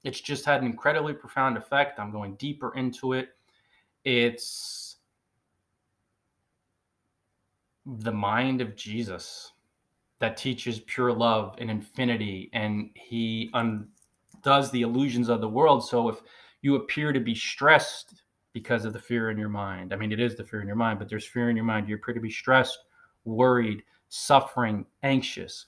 It's 0.03 0.21
just 0.21 0.45
had 0.45 0.61
an 0.61 0.67
incredibly 0.67 1.13
profound 1.13 1.57
effect. 1.57 1.99
I'm 1.99 2.13
going 2.13 2.37
deeper 2.37 2.75
into 2.75 3.13
it. 3.13 3.31
It's 4.05 4.97
the 7.85 8.13
mind 8.13 8.61
of 8.61 8.77
Jesus 8.77 9.53
that 10.21 10.37
teaches 10.37 10.81
pure 10.81 11.13
love 11.13 11.57
and 11.59 11.71
infinity, 11.71 12.51
and 12.53 12.91
he 12.95 13.51
undoes 13.53 14.71
the 14.71 14.83
illusions 14.83 15.29
of 15.29 15.41
the 15.41 15.49
world. 15.49 15.87
So 15.87 16.09
if 16.09 16.23
you 16.63 16.77
appear 16.77 17.13
to 17.13 17.21
be 17.21 17.35
stressed 17.35 18.23
because 18.57 18.87
of 18.87 18.95
the 18.95 18.99
fear 18.99 19.29
in 19.29 19.37
your 19.37 19.51
mind, 19.51 19.93
I 19.93 19.97
mean, 19.97 20.13
it 20.13 20.19
is 20.19 20.35
the 20.35 20.43
fear 20.43 20.63
in 20.63 20.67
your 20.67 20.77
mind, 20.77 20.99
but 20.99 21.11
there's 21.11 21.27
fear 21.27 21.51
in 21.51 21.57
your 21.57 21.67
mind. 21.67 21.91
You 21.91 21.97
appear 21.97 22.15
to 22.15 22.21
be 22.21 22.31
stressed, 22.31 22.79
worried, 23.27 23.83
suffering, 24.09 24.87
anxious. 25.03 25.67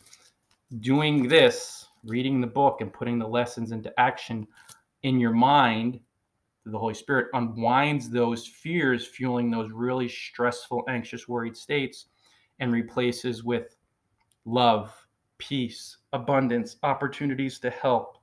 Doing 0.80 1.28
this, 1.28 1.84
reading 2.02 2.40
the 2.40 2.46
book 2.46 2.80
and 2.80 2.90
putting 2.90 3.18
the 3.18 3.28
lessons 3.28 3.72
into 3.72 3.92
action 4.00 4.46
in 5.02 5.20
your 5.20 5.34
mind 5.34 6.00
the 6.64 6.78
Holy 6.78 6.94
Spirit 6.94 7.26
unwinds 7.34 8.08
those 8.08 8.46
fears, 8.46 9.06
fueling 9.06 9.50
those 9.50 9.70
really 9.70 10.08
stressful, 10.08 10.82
anxious, 10.88 11.28
worried 11.28 11.58
states, 11.58 12.06
and 12.58 12.72
replaces 12.72 13.44
with 13.44 13.76
love, 14.46 14.94
peace, 15.36 15.98
abundance, 16.14 16.76
opportunities 16.84 17.58
to 17.60 17.68
help, 17.68 18.16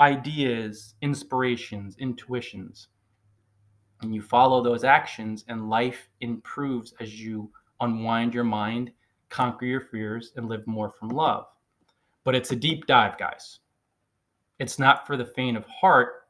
ideas, 0.00 0.96
inspirations, 1.02 1.96
intuitions. 2.00 2.88
And 4.02 4.14
you 4.14 4.22
follow 4.22 4.62
those 4.62 4.84
actions, 4.84 5.44
and 5.48 5.68
life 5.68 6.08
improves 6.20 6.94
as 7.00 7.20
you 7.20 7.50
unwind 7.80 8.32
your 8.32 8.44
mind, 8.44 8.92
conquer 9.28 9.66
your 9.66 9.80
fears, 9.80 10.32
and 10.36 10.48
live 10.48 10.66
more 10.66 10.90
from 10.90 11.08
love. 11.08 11.46
But 12.24 12.34
it's 12.34 12.52
a 12.52 12.56
deep 12.56 12.86
dive, 12.86 13.18
guys. 13.18 13.58
It's 14.58 14.78
not 14.78 15.06
for 15.06 15.16
the 15.16 15.24
faint 15.24 15.56
of 15.56 15.64
heart 15.66 16.28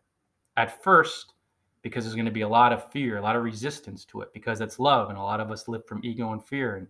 at 0.57 0.83
first 0.83 1.35
because 1.83 2.05
there's 2.05 2.15
going 2.15 2.27
to 2.27 2.31
be 2.31 2.43
a 2.43 2.49
lot 2.49 2.73
of 2.73 2.91
fear, 2.91 3.17
a 3.17 3.23
lot 3.23 3.37
of 3.37 3.43
resistance 3.43 4.05
to 4.07 4.21
it 4.21 4.33
because 4.33 4.61
it's 4.61 4.79
love. 4.79 5.09
And 5.09 5.19
a 5.19 5.23
lot 5.23 5.41
of 5.41 5.51
us 5.51 5.69
live 5.69 5.87
from 5.87 6.01
ego 6.05 6.33
and 6.33 6.45
fear. 6.45 6.77
And 6.77 6.87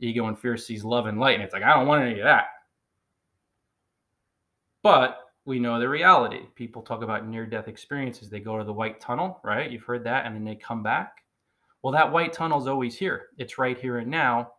ego 0.00 0.26
and 0.26 0.38
fear 0.38 0.56
sees 0.56 0.84
love 0.84 1.06
and 1.06 1.18
light. 1.18 1.34
And 1.34 1.42
it's 1.42 1.54
like, 1.54 1.62
I 1.62 1.74
don't 1.74 1.86
want 1.86 2.02
any 2.02 2.20
of 2.20 2.24
that. 2.24 2.46
But 4.82 5.21
we 5.44 5.58
know 5.58 5.80
the 5.80 5.88
reality. 5.88 6.40
People 6.54 6.82
talk 6.82 7.02
about 7.02 7.26
near 7.26 7.46
death 7.46 7.68
experiences. 7.68 8.28
They 8.28 8.40
go 8.40 8.58
to 8.58 8.64
the 8.64 8.72
white 8.72 9.00
tunnel, 9.00 9.40
right? 9.42 9.70
You've 9.70 9.82
heard 9.82 10.04
that. 10.04 10.24
And 10.24 10.34
then 10.34 10.44
they 10.44 10.54
come 10.54 10.82
back. 10.82 11.24
Well, 11.82 11.92
that 11.92 12.12
white 12.12 12.32
tunnel 12.32 12.60
is 12.60 12.68
always 12.68 12.96
here. 12.96 13.30
It's 13.38 13.58
right 13.58 13.78
here 13.78 13.98
and 13.98 14.10
now, 14.10 14.52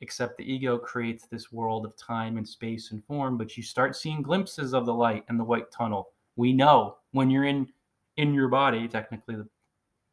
except 0.00 0.38
the 0.38 0.50
ego 0.50 0.78
creates 0.78 1.26
this 1.26 1.52
world 1.52 1.84
of 1.84 1.94
time 1.96 2.38
and 2.38 2.48
space 2.48 2.90
and 2.90 3.04
form. 3.04 3.36
But 3.36 3.56
you 3.56 3.62
start 3.62 3.96
seeing 3.96 4.22
glimpses 4.22 4.72
of 4.72 4.86
the 4.86 4.94
light 4.94 5.24
and 5.28 5.38
the 5.38 5.44
white 5.44 5.70
tunnel. 5.70 6.08
We 6.36 6.54
know 6.54 6.96
when 7.12 7.30
you're 7.30 7.44
in 7.44 7.68
in 8.16 8.32
your 8.32 8.48
body. 8.48 8.88
Technically, 8.88 9.36
the, 9.36 9.46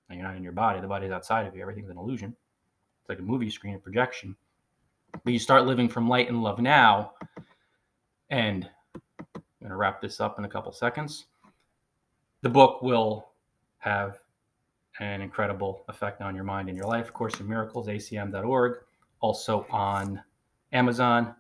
you're 0.10 0.24
not 0.24 0.36
in 0.36 0.44
your 0.44 0.52
body. 0.52 0.82
The 0.82 0.88
body's 0.88 1.12
outside 1.12 1.48
of 1.48 1.56
you. 1.56 1.62
Everything's 1.62 1.90
an 1.90 1.98
illusion. 1.98 2.36
It's 3.02 3.10
like 3.10 3.20
a 3.20 3.24
movie 3.24 3.50
screen, 3.50 3.76
a 3.76 3.80
projection. 3.80 4.36
But 5.24 5.32
you 5.32 5.40
start 5.40 5.66
living 5.66 5.88
from 5.88 6.10
light 6.10 6.28
and 6.28 6.44
love 6.44 6.60
now. 6.60 7.14
And 8.30 8.70
going 9.60 9.70
to 9.72 9.76
wrap 9.76 10.02
this 10.02 10.20
up 10.20 10.38
in 10.40 10.46
a 10.46 10.50
couple 10.50 10.72
seconds. 10.72 11.26
The 12.42 12.50
book 12.50 12.82
will 12.82 13.30
have 13.80 14.20
an 15.00 15.22
incredible 15.22 15.84
effect 15.90 16.22
on 16.22 16.36
your 16.36 16.44
mind 16.44 16.70
and 16.70 16.78
your 16.78 16.88
life. 16.88 17.08
Of 17.08 17.14
course, 17.14 17.40
in 17.40 17.48
Miracles, 17.48 17.88
acim.org, 17.88 18.80
also 19.20 19.66
on 19.70 20.22
Amazon. 20.72 21.36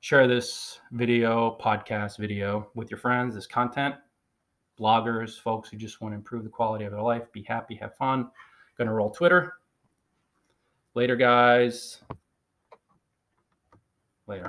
Share 0.00 0.26
this 0.26 0.80
video, 0.92 1.56
podcast 1.60 2.18
video 2.18 2.68
with 2.74 2.90
your 2.90 2.98
friends, 2.98 3.34
this 3.34 3.46
content 3.46 3.94
bloggers, 4.78 5.40
folks 5.40 5.68
who 5.68 5.76
just 5.76 6.00
want 6.00 6.12
to 6.12 6.16
improve 6.16 6.44
the 6.44 6.50
quality 6.50 6.84
of 6.84 6.92
their 6.92 7.02
life, 7.02 7.30
be 7.32 7.42
happy, 7.42 7.74
have 7.76 7.96
fun. 7.96 8.30
Gonna 8.76 8.92
roll 8.92 9.10
Twitter. 9.10 9.54
Later, 10.94 11.16
guys. 11.16 12.00
Later. 14.26 14.48